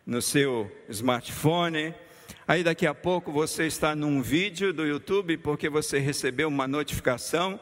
[0.04, 1.94] no seu smartphone.
[2.46, 7.58] Aí daqui a pouco você está num vídeo do YouTube porque você recebeu uma notificação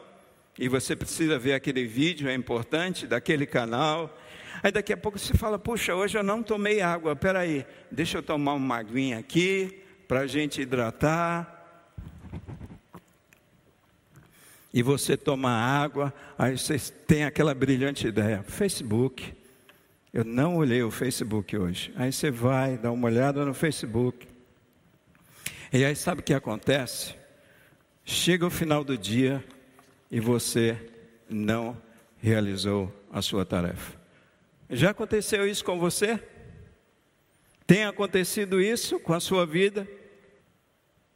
[0.57, 4.17] e você precisa ver aquele vídeo, é importante, daquele canal.
[4.63, 8.23] Aí daqui a pouco você fala, puxa, hoje eu não tomei água, peraí, deixa eu
[8.23, 11.53] tomar uma aguinha aqui, para a gente hidratar.
[14.73, 19.33] E você toma água, aí você tem aquela brilhante ideia, Facebook.
[20.13, 21.93] Eu não olhei o Facebook hoje.
[21.95, 24.27] Aí você vai, dá uma olhada no Facebook.
[25.71, 27.13] E aí sabe o que acontece?
[28.03, 29.43] Chega o final do dia,
[30.09, 30.77] e você
[31.29, 31.77] não
[32.17, 33.97] realizou a sua tarefa.
[34.69, 36.21] Já aconteceu isso com você?
[37.65, 39.87] Tem acontecido isso com a sua vida?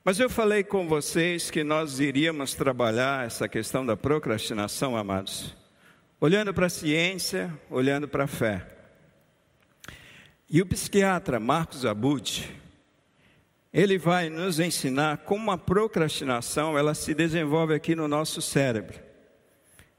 [0.03, 5.55] Mas eu falei com vocês que nós iríamos trabalhar essa questão da procrastinação, amados,
[6.19, 8.67] olhando para a ciência, olhando para a fé.
[10.49, 12.60] E o psiquiatra Marcos Abud,
[13.73, 18.99] ele vai nos ensinar como a procrastinação ela se desenvolve aqui no nosso cérebro.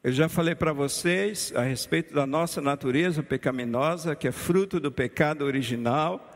[0.05, 4.91] Eu já falei para vocês a respeito da nossa natureza pecaminosa, que é fruto do
[4.91, 6.29] pecado original,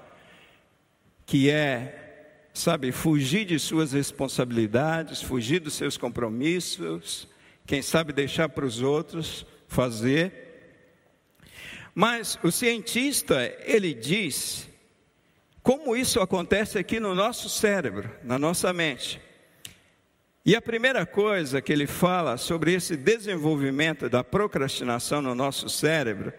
[1.27, 7.29] que é, sabe, fugir de suas responsabilidades, fugir dos seus compromissos,
[7.67, 10.33] quem sabe deixar para os outros fazer.
[11.93, 14.69] Mas o cientista, ele diz
[15.67, 19.21] como isso acontece aqui no nosso cérebro, na nossa mente.
[20.45, 26.33] E a primeira coisa que ele fala sobre esse desenvolvimento da procrastinação no nosso cérebro,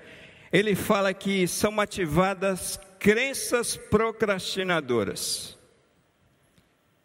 [0.49, 5.59] ele fala que são ativadas crenças procrastinadoras.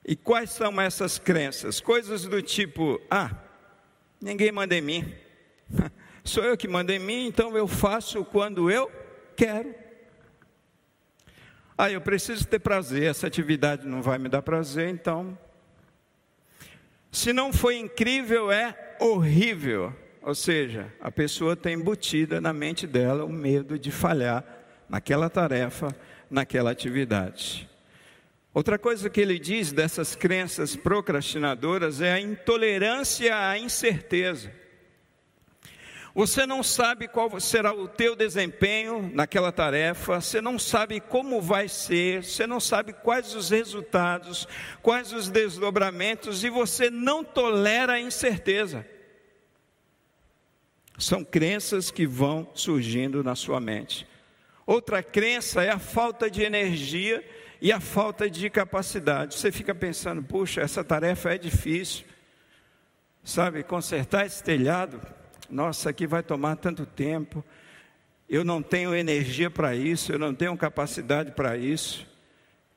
[0.06, 1.80] E quais são essas crenças?
[1.80, 3.32] Coisas do tipo: ah,
[4.20, 5.12] ninguém manda em mim,
[6.22, 8.88] sou eu que mando em mim, então eu faço quando eu
[9.34, 9.81] quero.
[11.84, 15.36] Ah, eu preciso ter prazer, essa atividade não vai me dar prazer, então.
[17.10, 19.92] Se não foi incrível, é horrível.
[20.22, 24.44] Ou seja, a pessoa tem embutida na mente dela o medo de falhar
[24.88, 25.88] naquela tarefa,
[26.30, 27.68] naquela atividade.
[28.54, 34.52] Outra coisa que ele diz dessas crenças procrastinadoras é a intolerância à incerteza.
[36.14, 41.68] Você não sabe qual será o teu desempenho naquela tarefa, você não sabe como vai
[41.68, 44.46] ser, você não sabe quais os resultados,
[44.82, 48.86] quais os desdobramentos e você não tolera a incerteza.
[50.98, 54.06] São crenças que vão surgindo na sua mente.
[54.66, 57.24] Outra crença é a falta de energia
[57.60, 59.34] e a falta de capacidade.
[59.34, 62.04] Você fica pensando, puxa, essa tarefa é difícil.
[63.24, 65.00] Sabe, consertar esse telhado,
[65.52, 67.44] nossa, aqui vai tomar tanto tempo.
[68.28, 72.06] Eu não tenho energia para isso, eu não tenho capacidade para isso.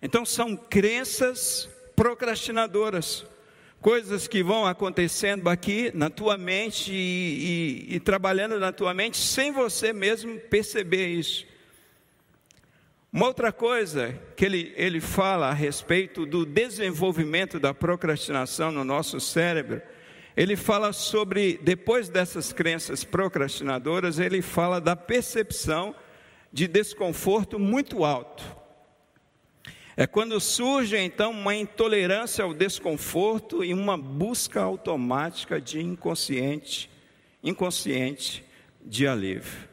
[0.01, 3.25] Então são crenças procrastinadoras
[3.79, 9.15] coisas que vão acontecendo aqui na tua mente e, e, e, trabalhando na tua mente
[9.15, 11.45] sem você mesmo perceber isso.
[13.13, 19.19] Uma outra coisa que ele, ele fala a respeito do desenvolvimento da procrastinação no nosso
[19.19, 19.81] cérebro,
[20.35, 25.95] ele fala sobre, depois dessas crenças procrastinadoras, ele fala da percepção
[26.51, 28.43] de desconforto muito alto.
[29.97, 36.89] É quando surge então uma intolerância ao desconforto e uma busca automática de inconsciente,
[37.41, 38.43] inconsciente
[38.83, 39.69] de alívio.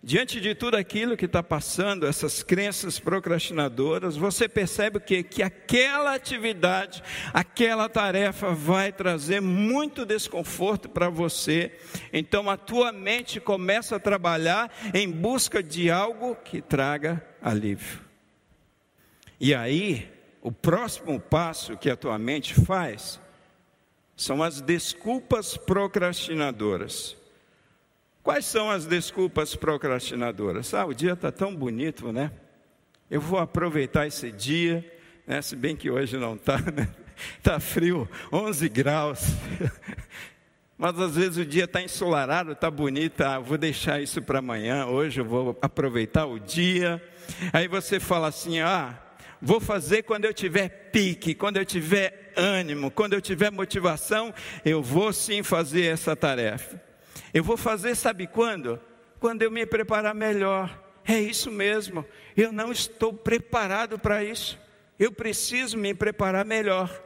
[0.00, 6.14] Diante de tudo aquilo que está passando, essas crenças procrastinadoras, você percebe que, que aquela
[6.14, 7.02] atividade,
[7.34, 11.76] aquela tarefa vai trazer muito desconforto para você.
[12.12, 18.00] Então a tua mente começa a trabalhar em busca de algo que traga alívio.
[19.40, 20.08] E aí,
[20.40, 23.20] o próximo passo que a tua mente faz
[24.16, 27.17] são as desculpas procrastinadoras.
[28.28, 30.74] Quais são as desculpas procrastinadoras?
[30.74, 32.30] Ah, o dia está tão bonito, né?
[33.10, 34.84] Eu vou aproveitar esse dia,
[35.26, 35.40] né?
[35.40, 36.90] se bem que hoje não está, né?
[37.38, 39.20] Está frio, 11 graus.
[40.76, 44.84] Mas às vezes o dia está ensolarado, está bonito, ah, vou deixar isso para amanhã,
[44.84, 47.02] hoje eu vou aproveitar o dia.
[47.50, 48.94] Aí você fala assim: ah,
[49.40, 54.34] vou fazer quando eu tiver pique, quando eu tiver ânimo, quando eu tiver motivação,
[54.66, 56.87] eu vou sim fazer essa tarefa.
[57.32, 58.80] Eu vou fazer, sabe quando?
[59.20, 60.84] Quando eu me preparar melhor.
[61.06, 62.04] É isso mesmo,
[62.36, 64.58] eu não estou preparado para isso.
[64.98, 67.02] Eu preciso me preparar melhor.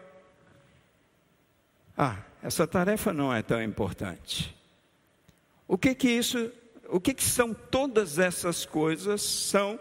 [1.97, 4.57] Ah, essa tarefa não é tão importante.
[5.69, 6.51] O que que isso,
[6.89, 9.23] o que que são todas essas coisas?
[9.23, 9.79] São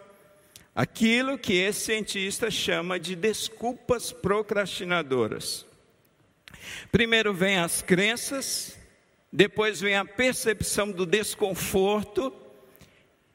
[0.76, 5.66] aquilo que esse cientista chama de desculpas procrastinadoras.
[6.92, 8.78] Primeiro vem as crenças,
[9.32, 12.34] depois vem a percepção do desconforto,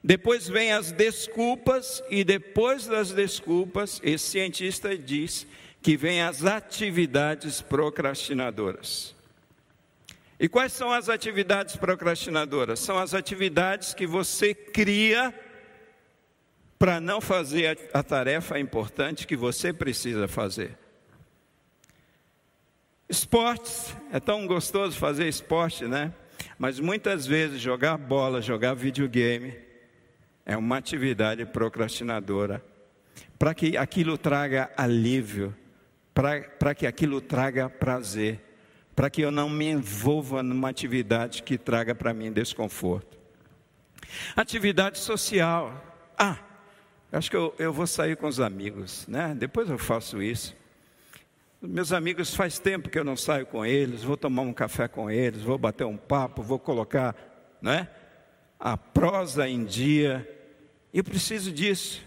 [0.02, 5.46] depois vem as desculpas e depois das desculpas, esse cientista diz
[5.82, 9.14] que vem as atividades procrastinadoras.
[10.38, 12.78] E quais são as atividades procrastinadoras?
[12.78, 15.35] São as atividades que você cria
[16.78, 20.76] para não fazer a, tarefa importante que você precisa fazer.
[23.09, 26.12] Esportes, é tão gostoso fazer esporte, né?
[26.59, 29.55] Mas muitas vezes jogar bola, jogar videogame,
[30.45, 32.64] é uma atividade procrastinadora.
[33.38, 35.55] Para que aquilo traga alívio,
[36.12, 38.40] para que aquilo traga prazer,
[38.95, 43.19] para que eu não me envolva numa atividade que traga para mim desconforto.
[44.35, 45.85] Atividade social.
[46.19, 46.38] Ah,
[47.12, 49.35] Acho que eu, eu vou sair com os amigos, né?
[49.35, 50.57] Depois eu faço isso.
[51.68, 55.11] Meus amigos, faz tempo que eu não saio com eles, vou tomar um café com
[55.11, 57.14] eles, vou bater um papo, vou colocar,
[57.61, 57.88] né?
[58.59, 60.29] A prosa em dia.
[60.92, 62.02] Eu preciso disso.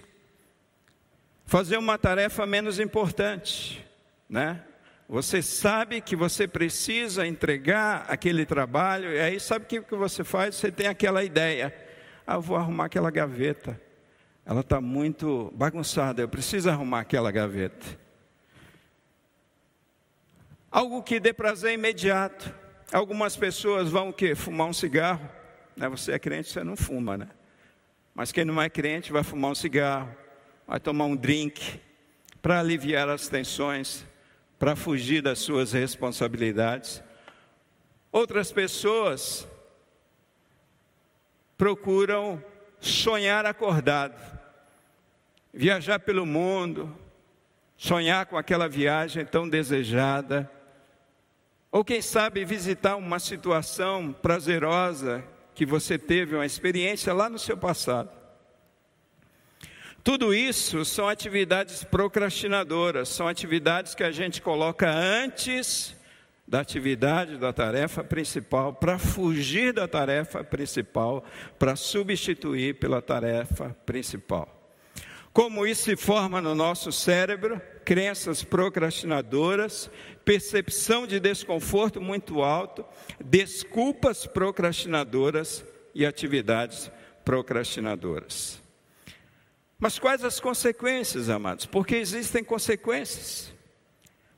[1.45, 3.85] Fazer uma tarefa menos importante,
[4.29, 4.63] né?
[5.07, 10.55] Você sabe que você precisa entregar aquele trabalho, e aí sabe o que você faz?
[10.55, 11.73] Você tem aquela ideia.
[12.25, 13.79] Ah, vou arrumar aquela gaveta
[14.49, 17.85] ela está muito bagunçada, eu preciso arrumar aquela gaveta.
[20.71, 22.53] Algo que dê prazer imediato.
[22.91, 24.35] Algumas pessoas vão o quê?
[24.35, 25.29] Fumar um cigarro.
[25.75, 25.87] Né?
[25.89, 27.27] Você é crente, você não fuma, né?
[28.13, 30.13] Mas quem não é crente vai fumar um cigarro,
[30.67, 31.79] vai tomar um drink
[32.41, 34.05] para aliviar as tensões,
[34.57, 37.01] para fugir das suas responsabilidades.
[38.11, 39.47] Outras pessoas
[41.57, 42.43] procuram
[42.79, 44.39] sonhar acordado
[45.53, 46.95] viajar pelo mundo,
[47.77, 50.49] sonhar com aquela viagem tão desejada,
[51.71, 57.57] ou quem sabe visitar uma situação prazerosa que você teve, uma experiência lá no seu
[57.57, 58.09] passado.
[60.03, 65.95] Tudo isso são atividades procrastinadoras, são atividades que a gente coloca antes
[66.47, 71.23] da atividade da tarefa principal, para fugir da tarefa principal,
[71.59, 74.73] para substituir pela tarefa principal.
[75.31, 79.89] Como isso se forma no nosso cérebro, crenças procrastinadoras,
[80.23, 82.85] percepção de desconforto muito alto,
[83.19, 85.65] desculpas procrastinadoras
[85.95, 86.91] e atividades
[87.25, 88.61] procrastinadoras.
[89.79, 91.65] Mas quais as consequências, amados?
[91.65, 93.51] Porque existem consequências.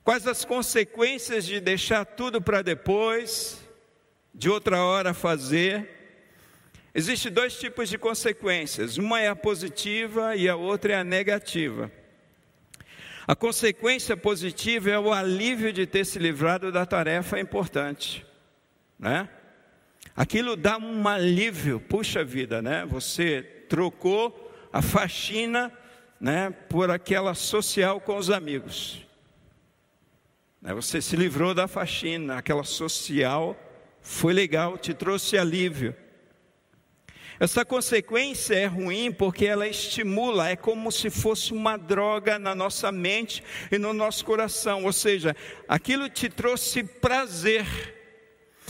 [0.01, 3.59] Quais as consequências de deixar tudo para depois,
[4.33, 5.89] de outra hora fazer?
[6.95, 11.91] Existem dois tipos de consequências, uma é a positiva e a outra é a negativa.
[13.27, 18.25] A consequência positiva é o alívio de ter se livrado da tarefa importante,
[18.97, 19.29] né?
[20.15, 22.85] Aquilo dá um alívio, puxa vida, né?
[22.87, 25.71] Você trocou a faxina,
[26.19, 29.05] né, por aquela social com os amigos.
[30.61, 33.57] Né, você se livrou da faxina, aquela social
[34.01, 35.95] foi legal, te trouxe alívio.
[37.41, 42.91] Essa consequência é ruim porque ela estimula, é como se fosse uma droga na nossa
[42.91, 45.35] mente e no nosso coração, ou seja,
[45.67, 47.65] aquilo te trouxe prazer.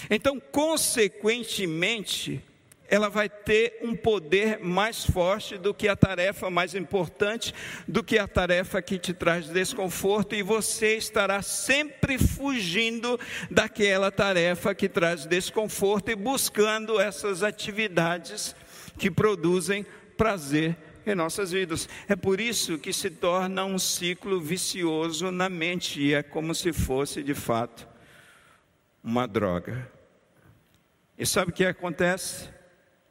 [0.10, 2.42] Então, consequentemente,
[2.88, 7.54] ela vai ter um poder mais forte do que a tarefa mais importante,
[7.86, 13.20] do que a tarefa que te traz desconforto, e você estará sempre fugindo
[13.50, 18.56] daquela tarefa que traz desconforto e buscando essas atividades
[19.02, 19.86] que produzem
[20.16, 21.90] prazer em nossas vidas.
[22.08, 26.72] É por isso que se torna um ciclo vicioso na mente, e é como se
[26.72, 27.86] fosse de fato
[29.04, 29.92] uma droga.
[31.18, 32.50] E sabe o que acontece?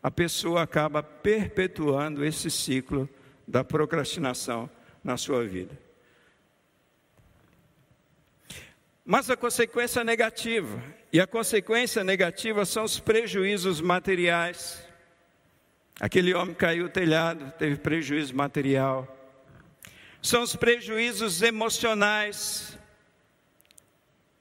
[0.02, 3.08] a pessoa acaba perpetuando esse ciclo
[3.46, 4.70] da procrastinação
[5.04, 5.78] na sua vida.
[9.04, 10.82] Mas a consequência negativa,
[11.12, 14.86] e a consequência negativa são os prejuízos materiais.
[16.00, 19.06] Aquele homem caiu o telhado, teve prejuízo material.
[20.22, 22.78] São os prejuízos emocionais,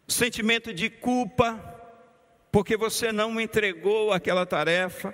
[0.08, 1.60] sentimento de culpa,
[2.52, 5.14] porque você não entregou aquela tarefa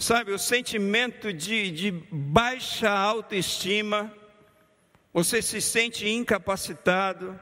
[0.00, 4.10] Sabe, o sentimento de, de baixa autoestima,
[5.12, 7.38] você se sente incapacitado,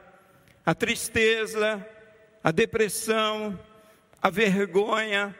[0.65, 1.87] a tristeza,
[2.43, 3.57] a depressão,
[4.21, 5.33] a vergonha.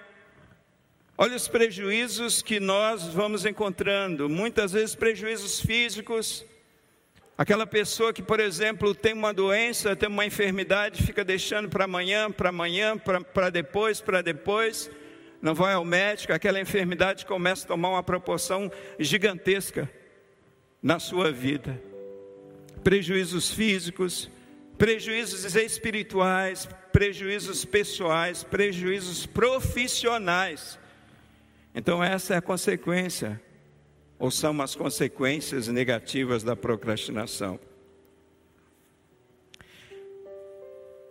[1.22, 6.45] Olha os prejuízos que nós vamos encontrando, muitas vezes prejuízos físicos.
[7.38, 12.32] Aquela pessoa que, por exemplo, tem uma doença, tem uma enfermidade, fica deixando para amanhã,
[12.32, 14.89] para amanhã, para depois, para depois
[15.41, 19.91] não vai ao médico, aquela enfermidade começa a tomar uma proporção gigantesca
[20.82, 21.84] na sua vida.
[22.82, 24.32] Prejuízos físicos,
[24.78, 30.78] prejuízos espirituais, prejuízos pessoais, prejuízos profissionais.
[31.74, 33.41] Então, essa é a consequência,
[34.17, 37.59] ou são as consequências negativas da procrastinação.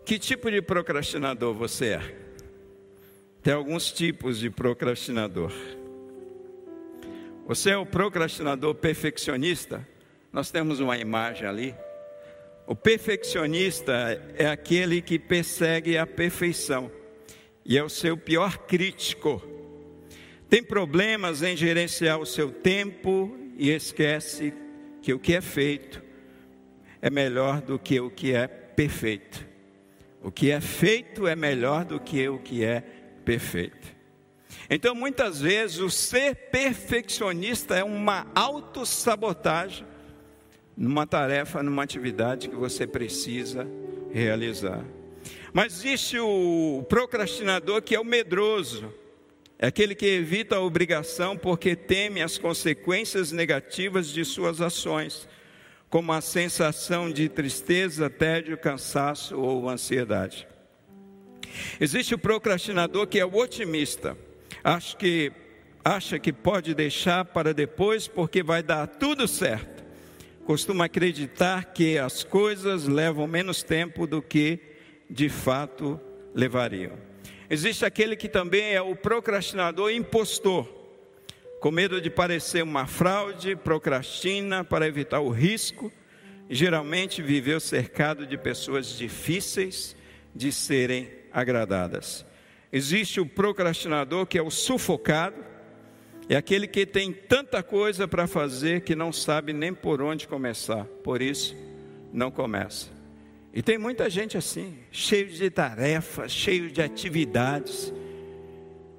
[0.05, 2.29] Que tipo de procrastinador você é?
[3.43, 5.53] Tem alguns tipos de procrastinador.
[7.47, 9.87] Você é o procrastinador perfeccionista?
[10.33, 11.75] Nós temos uma imagem ali.
[12.67, 13.93] O perfeccionista
[14.37, 16.91] é aquele que persegue a perfeição
[17.65, 19.43] e é o seu pior crítico.
[20.49, 24.55] Tem problemas em gerenciar o seu tempo e esquece
[25.03, 26.03] que o que é feito
[27.03, 29.47] é melhor do que o que é perfeito.
[30.23, 32.81] O que é feito é melhor do que o que é
[33.25, 33.97] perfeito.
[34.71, 39.87] Então, muitas vezes, o ser perfeccionista é uma autossabotagem
[40.77, 43.69] numa tarefa, numa atividade que você precisa
[44.11, 44.85] realizar.
[45.53, 48.93] Mas existe o procrastinador que é o medroso,
[49.59, 55.29] é aquele que evita a obrigação porque teme as consequências negativas de suas ações,
[55.91, 60.47] como a sensação de tristeza, tédio, cansaço ou ansiedade.
[61.81, 64.17] Existe o procrastinador que é o otimista.
[64.63, 65.33] Acho que
[65.85, 69.85] acha que pode deixar para depois porque vai dar tudo certo.
[70.45, 74.61] Costuma acreditar que as coisas levam menos tempo do que
[75.11, 76.01] de fato
[76.35, 77.08] levariam.
[77.51, 80.69] Existe aquele que também é o procrastinador impostor.
[81.61, 85.91] Com medo de parecer uma fraude, procrastina para evitar o risco.
[86.51, 89.97] Geralmente viveu cercado de pessoas difíceis
[90.35, 92.25] de serem agradadas.
[92.73, 95.43] Existe o procrastinador, que é o sufocado,
[96.29, 100.85] é aquele que tem tanta coisa para fazer que não sabe nem por onde começar,
[101.03, 101.57] por isso
[102.13, 102.98] não começa.
[103.53, 107.93] E tem muita gente assim, cheio de tarefas, cheio de atividades.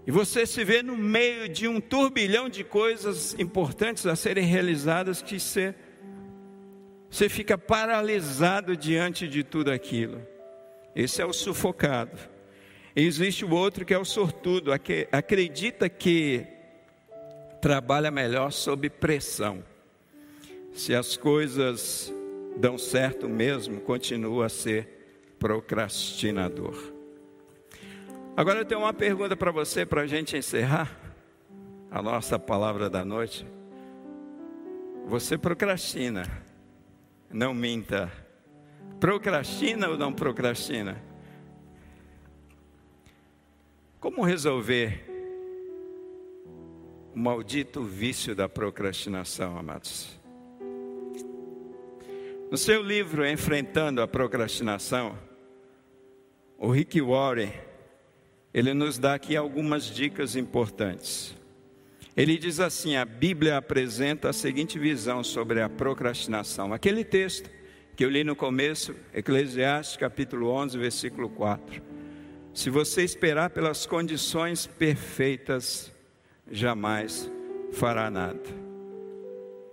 [0.08, 5.22] E você se vê no meio de um turbilhão de coisas importantes a serem realizadas
[5.22, 5.76] que você,
[7.10, 10.22] você fica paralisado diante de tudo aquilo.
[10.96, 12.18] Esse é o sufocado.
[12.96, 14.72] E existe o outro que é o sortudo,
[15.12, 16.46] acredita que
[17.62, 19.64] trabalha melhor sob pressão.
[20.74, 22.14] Se as coisas
[22.60, 26.76] dão certo mesmo, continua a ser procrastinador.
[28.36, 30.92] Agora eu tenho uma pergunta para você, para a gente encerrar
[31.90, 33.48] a nossa palavra da noite.
[35.06, 36.26] Você procrastina,
[37.32, 38.12] não minta.
[39.00, 41.02] Procrastina ou não procrastina?
[44.02, 45.06] Como resolver
[47.16, 50.19] o maldito vício da procrastinação, amados?
[52.52, 55.16] No seu livro Enfrentando a Procrastinação,
[56.58, 57.54] o Rick Warren,
[58.52, 61.38] ele nos dá aqui algumas dicas importantes.
[62.18, 66.74] Ele diz assim: a Bíblia apresenta a seguinte visão sobre a procrastinação.
[66.74, 67.52] Aquele texto
[67.96, 71.84] que eu li no começo, Eclesiastes capítulo 11, versículo 4.
[72.52, 75.94] Se você esperar pelas condições perfeitas,
[76.50, 77.32] jamais
[77.72, 78.69] fará nada.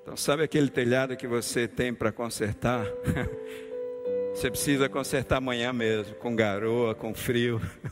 [0.06, 2.86] Então, sabe aquele telhado que você tem para consertar?
[4.32, 7.60] você precisa consertar amanhã mesmo, com garoa, com frio.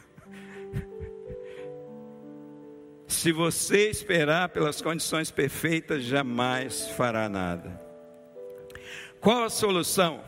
[3.08, 7.82] Se você esperar pelas condições perfeitas, jamais fará nada.
[9.20, 10.22] Qual a solução?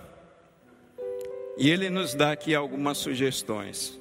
[1.57, 3.97] E ele nos dá aqui algumas sugestões.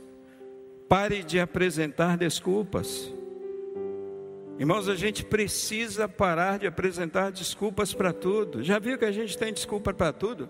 [0.90, 3.14] Pare de apresentar desculpas.
[4.58, 8.64] Irmãos, a gente precisa parar de apresentar desculpas para tudo.
[8.64, 10.50] Já viu que a gente tem desculpa para tudo?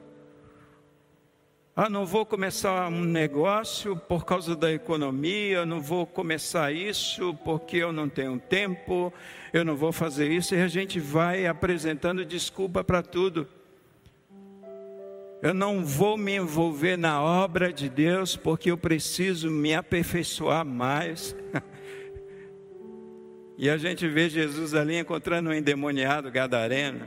[1.75, 7.77] Ah, não vou começar um negócio por causa da economia, não vou começar isso porque
[7.77, 9.11] eu não tenho tempo,
[9.51, 13.47] eu não vou fazer isso, e a gente vai apresentando desculpa para tudo.
[15.41, 21.35] Eu não vou me envolver na obra de Deus porque eu preciso me aperfeiçoar mais.
[23.57, 27.05] E a gente vê Jesus ali encontrando um endemoniado gadareno,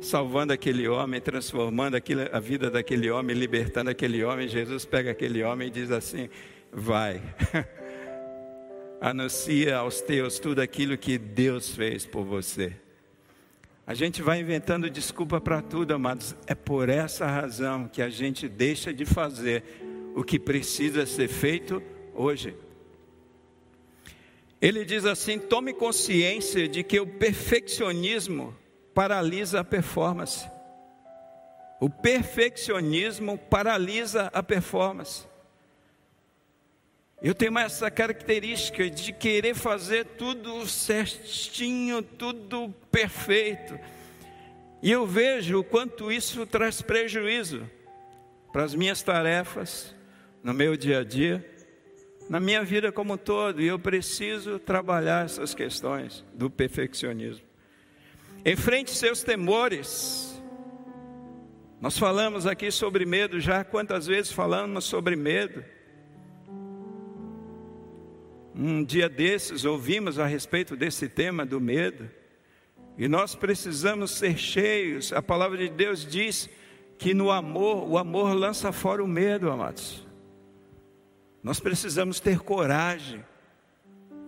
[0.00, 4.46] salvando aquele homem, transformando aquilo, a vida daquele homem, libertando aquele homem.
[4.46, 6.28] Jesus pega aquele homem e diz assim:
[6.72, 7.20] Vai,
[9.00, 12.72] anuncia aos teus tudo aquilo que Deus fez por você.
[13.84, 16.36] A gente vai inventando desculpa para tudo, amados.
[16.46, 19.64] É por essa razão que a gente deixa de fazer
[20.14, 21.82] o que precisa ser feito
[22.14, 22.54] hoje.
[24.62, 28.56] Ele diz assim: tome consciência de que o perfeccionismo
[28.94, 30.48] paralisa a performance.
[31.80, 35.26] O perfeccionismo paralisa a performance.
[37.20, 43.78] Eu tenho essa característica de querer fazer tudo certinho, tudo perfeito.
[44.80, 47.68] E eu vejo o quanto isso traz prejuízo
[48.52, 49.94] para as minhas tarefas,
[50.42, 51.51] no meu dia a dia
[52.28, 57.44] na minha vida como um todo, e eu preciso trabalhar essas questões do perfeccionismo.
[58.44, 60.40] Enfrente seus temores.
[61.80, 65.64] Nós falamos aqui sobre medo já, quantas vezes falamos sobre medo?
[68.54, 72.08] Um dia desses ouvimos a respeito desse tema do medo,
[72.98, 75.12] e nós precisamos ser cheios.
[75.12, 76.48] A palavra de Deus diz
[76.98, 80.01] que no amor, o amor lança fora o medo, amados.
[81.42, 83.24] Nós precisamos ter coragem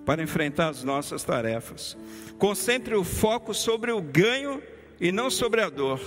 [0.05, 1.97] para enfrentar as nossas tarefas.
[2.39, 4.63] Concentre o foco sobre o ganho
[5.01, 6.01] e não sobre a dor.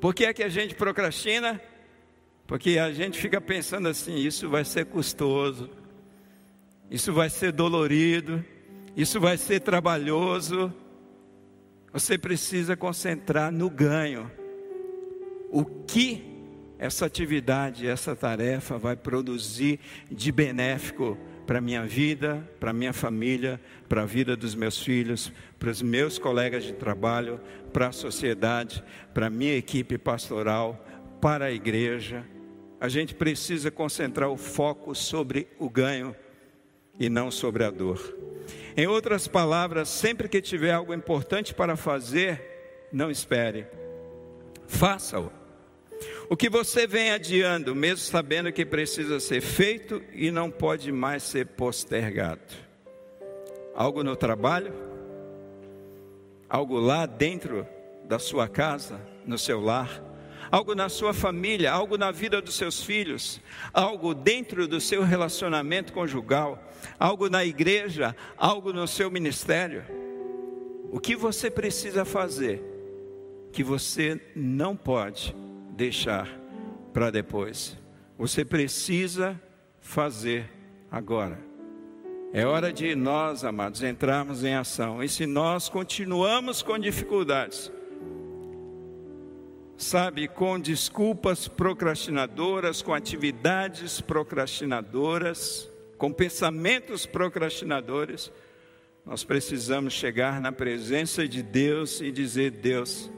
[0.00, 1.60] Por que é que a gente procrastina?
[2.46, 5.70] Porque a gente fica pensando assim: isso vai ser custoso,
[6.90, 8.44] isso vai ser dolorido,
[8.96, 10.72] isso vai ser trabalhoso.
[11.92, 14.30] Você precisa concentrar no ganho.
[15.50, 16.31] O que
[16.82, 19.78] essa atividade, essa tarefa vai produzir
[20.10, 21.16] de benéfico
[21.46, 25.70] para a minha vida, para a minha família, para a vida dos meus filhos, para
[25.70, 27.40] os meus colegas de trabalho,
[27.72, 28.82] para a sociedade,
[29.14, 30.84] para a minha equipe pastoral,
[31.20, 32.26] para a igreja.
[32.80, 36.16] A gente precisa concentrar o foco sobre o ganho
[36.98, 38.12] e não sobre a dor.
[38.76, 43.68] Em outras palavras, sempre que tiver algo importante para fazer, não espere,
[44.66, 45.41] faça-o.
[46.32, 51.24] O que você vem adiando, mesmo sabendo que precisa ser feito e não pode mais
[51.24, 52.40] ser postergado?
[53.74, 54.72] Algo no trabalho?
[56.48, 57.66] Algo lá dentro
[58.06, 60.02] da sua casa, no seu lar?
[60.50, 63.38] algo na sua família, algo na vida dos seus filhos,
[63.72, 66.58] algo dentro do seu relacionamento conjugal,
[66.98, 69.84] algo na igreja, algo no seu ministério.
[70.90, 72.62] O que você precisa fazer
[73.52, 75.41] que você não pode
[75.72, 76.28] deixar
[76.92, 77.76] para depois?
[78.18, 79.40] Você precisa
[79.80, 80.48] fazer
[80.90, 81.38] agora.
[82.32, 85.02] É hora de nós, amados, entrarmos em ação.
[85.02, 87.70] E se nós continuamos com dificuldades,
[89.76, 98.32] sabe, com desculpas procrastinadoras, com atividades procrastinadoras, com pensamentos procrastinadores,
[99.04, 103.10] nós precisamos chegar na presença de Deus e dizer: Deus,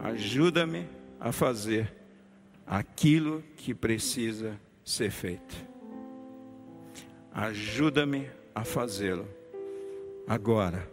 [0.00, 0.86] ajuda-me
[1.20, 1.94] a fazer
[2.66, 5.70] aquilo que precisa ser feito
[7.32, 9.28] ajuda-me a fazê-lo.
[10.26, 10.88] Agora,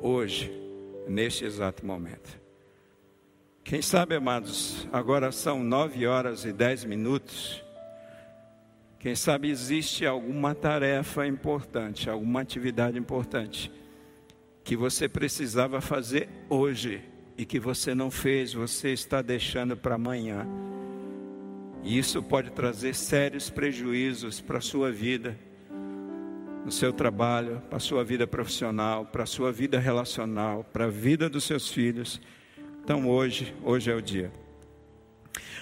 [0.00, 0.50] hoje,
[1.08, 2.40] neste exato momento.
[3.64, 7.62] Quem sabe, amados, agora são nove horas e dez minutos.
[8.98, 13.70] Quem sabe existe alguma tarefa importante, alguma atividade importante
[14.64, 17.02] que você precisava fazer hoje
[17.36, 20.46] e que você não fez, você está deixando para amanhã.
[21.82, 25.38] E isso pode trazer sérios prejuízos para a sua vida
[26.64, 30.90] no seu trabalho, para a sua vida profissional, para a sua vida relacional, para a
[30.90, 32.20] vida dos seus filhos.
[32.82, 34.32] Então hoje, hoje é o dia.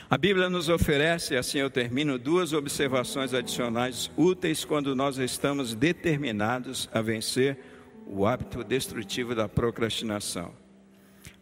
[0.08, 6.88] A Bíblia nos oferece, assim eu termino, duas observações adicionais úteis quando nós estamos determinados
[6.92, 7.58] a vencer
[8.06, 10.63] o hábito destrutivo da procrastinação.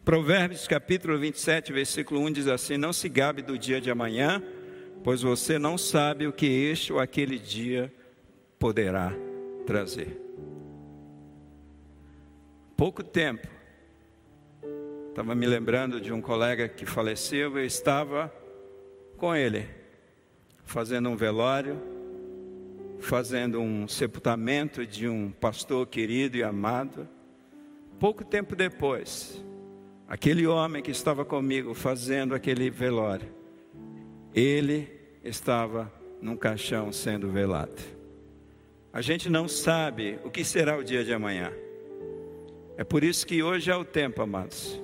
[0.03, 4.43] Provérbios capítulo 27, versículo 1 diz assim: Não se gabe do dia de amanhã,
[5.01, 7.91] pois você não sabe o que este ou aquele dia
[8.59, 9.13] poderá
[9.65, 10.19] trazer.
[12.75, 13.47] Pouco tempo,
[15.07, 18.33] estava me lembrando de um colega que faleceu, eu estava
[19.15, 19.69] com ele,
[20.65, 21.81] fazendo um velório,
[22.99, 27.07] fazendo um sepultamento de um pastor querido e amado.
[28.01, 29.41] Pouco tempo depois,
[30.07, 33.27] aquele homem que estava comigo fazendo aquele velório,
[34.33, 34.89] ele
[35.23, 35.91] estava
[36.21, 37.81] num caixão sendo velado.
[38.91, 41.51] A gente não sabe o que será o dia de amanhã.
[42.77, 44.79] É por isso que hoje é o tempo, amados,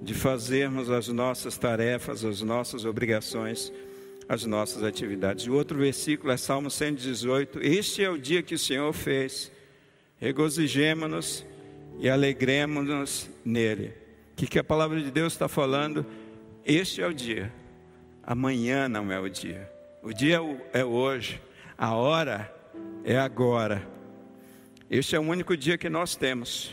[0.00, 3.72] de fazermos as nossas tarefas, as nossas obrigações,
[4.28, 5.46] as nossas atividades.
[5.46, 9.50] O outro versículo é Salmo 118: Este é o dia que o Senhor fez,
[10.18, 11.44] regozijemo-nos
[11.98, 14.07] e alegremos-nos nele.
[14.38, 16.06] Que, que a palavra de Deus está falando?
[16.64, 17.52] Este é o dia,
[18.22, 19.68] amanhã não é o dia,
[20.00, 20.38] o dia
[20.72, 21.42] é hoje,
[21.76, 22.48] a hora
[23.02, 23.84] é agora.
[24.88, 26.70] Este é o único dia que nós temos.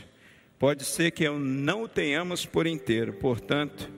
[0.60, 3.92] Pode ser que eu não o tenhamos por inteiro, portanto,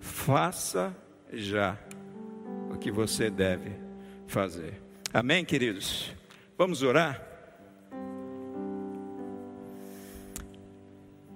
[0.00, 0.92] faça
[1.32, 1.78] já
[2.68, 3.70] o que você deve
[4.26, 4.82] fazer.
[5.12, 6.10] Amém, queridos?
[6.58, 7.33] Vamos orar?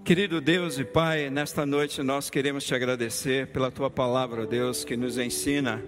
[0.08, 4.96] Querido Deus e Pai, nesta noite nós queremos te agradecer pela tua palavra, Deus, que
[4.96, 5.84] nos ensina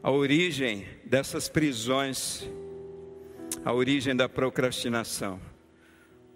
[0.00, 2.48] a origem dessas prisões
[3.64, 5.40] a origem da procrastinação.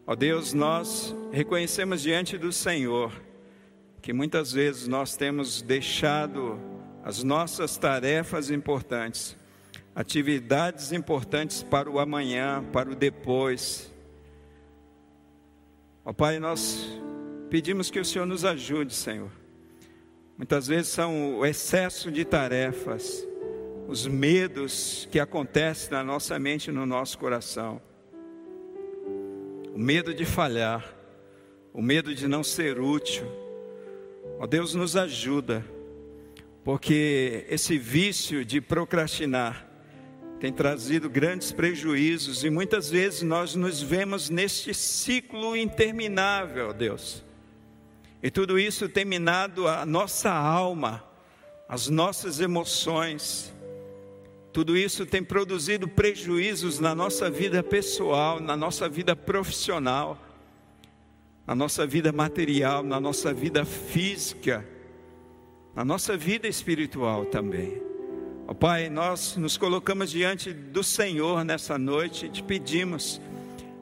[0.05, 3.13] Ó Deus, nós reconhecemos diante do Senhor
[4.03, 6.59] que muitas vezes nós temos deixado
[7.05, 9.37] as nossas tarefas importantes,
[9.95, 13.95] atividades importantes para o amanhã, para o depois.
[16.03, 16.99] Ó Pai, nós
[17.51, 19.31] pedimos que o Senhor nos ajude, Senhor.
[20.37, 23.29] Muitas vezes são o excesso de tarefas,
[23.87, 27.83] os medos que acontecem na nossa mente e no nosso coração.
[29.75, 30.97] O medo de falhar,
[31.71, 33.27] o medo de não ser útil.
[34.39, 35.63] Ó Deus nos ajuda,
[36.65, 39.70] porque esse vício de procrastinar
[40.41, 47.23] tem trazido grandes prejuízos e muitas vezes nós nos vemos neste ciclo interminável, Deus.
[48.23, 51.05] E tudo isso tem minado a nossa alma,
[51.69, 53.55] as nossas emoções,
[54.51, 60.19] tudo isso tem produzido prejuízos na nossa vida pessoal, na nossa vida profissional,
[61.47, 64.67] na nossa vida material, na nossa vida física,
[65.75, 67.90] na nossa vida espiritual também.
[68.51, 73.21] Ó Pai, nós nos colocamos diante do Senhor nessa noite e te pedimos,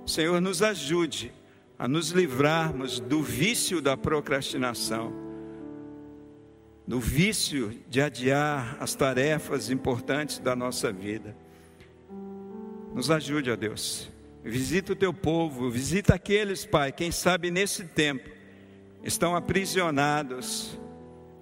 [0.04, 1.32] Senhor, nos ajude
[1.78, 5.10] a nos livrarmos do vício da procrastinação
[6.86, 11.34] no vício de adiar as tarefas importantes da nossa vida.
[12.94, 14.10] Nos ajude, ó Deus.
[14.44, 18.28] Visita o teu povo, visita aqueles, Pai, quem sabe nesse tempo
[19.02, 20.78] estão aprisionados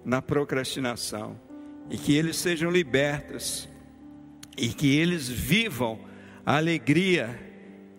[0.04, 1.44] na procrastinação
[1.90, 3.68] e que eles sejam libertos
[4.56, 5.98] e que eles vivam
[6.44, 7.38] a alegria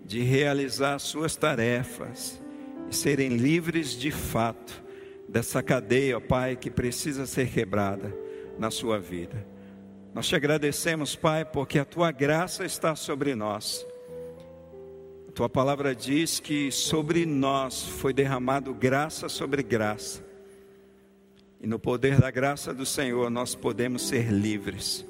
[0.04, 2.42] de realizar suas tarefas
[2.90, 4.84] e serem livres de fato
[5.28, 8.16] dessa cadeia, ó Pai, que precisa ser quebrada
[8.58, 9.46] na sua vida.
[10.14, 13.86] Nós te agradecemos, Pai, porque a tua graça está sobre nós.
[15.28, 20.27] A tua palavra diz que sobre nós foi derramado graça sobre graça.
[21.60, 25.06] E no poder da graça do Senhor nós podemos ser livres.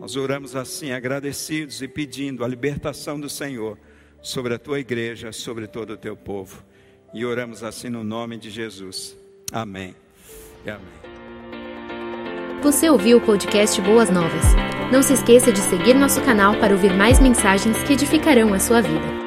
[0.00, 3.78] Nós oramos assim, agradecidos e pedindo a libertação do Senhor
[4.20, 6.64] sobre a tua igreja, sobre todo o teu povo.
[7.14, 9.16] E oramos assim no nome de Jesus.
[9.52, 9.94] Amém.
[10.64, 11.12] E amém.
[12.62, 14.44] Você ouviu o podcast Boas Novas?
[14.90, 18.80] Não se esqueça de seguir nosso canal para ouvir mais mensagens que edificarão a sua
[18.80, 19.21] vida.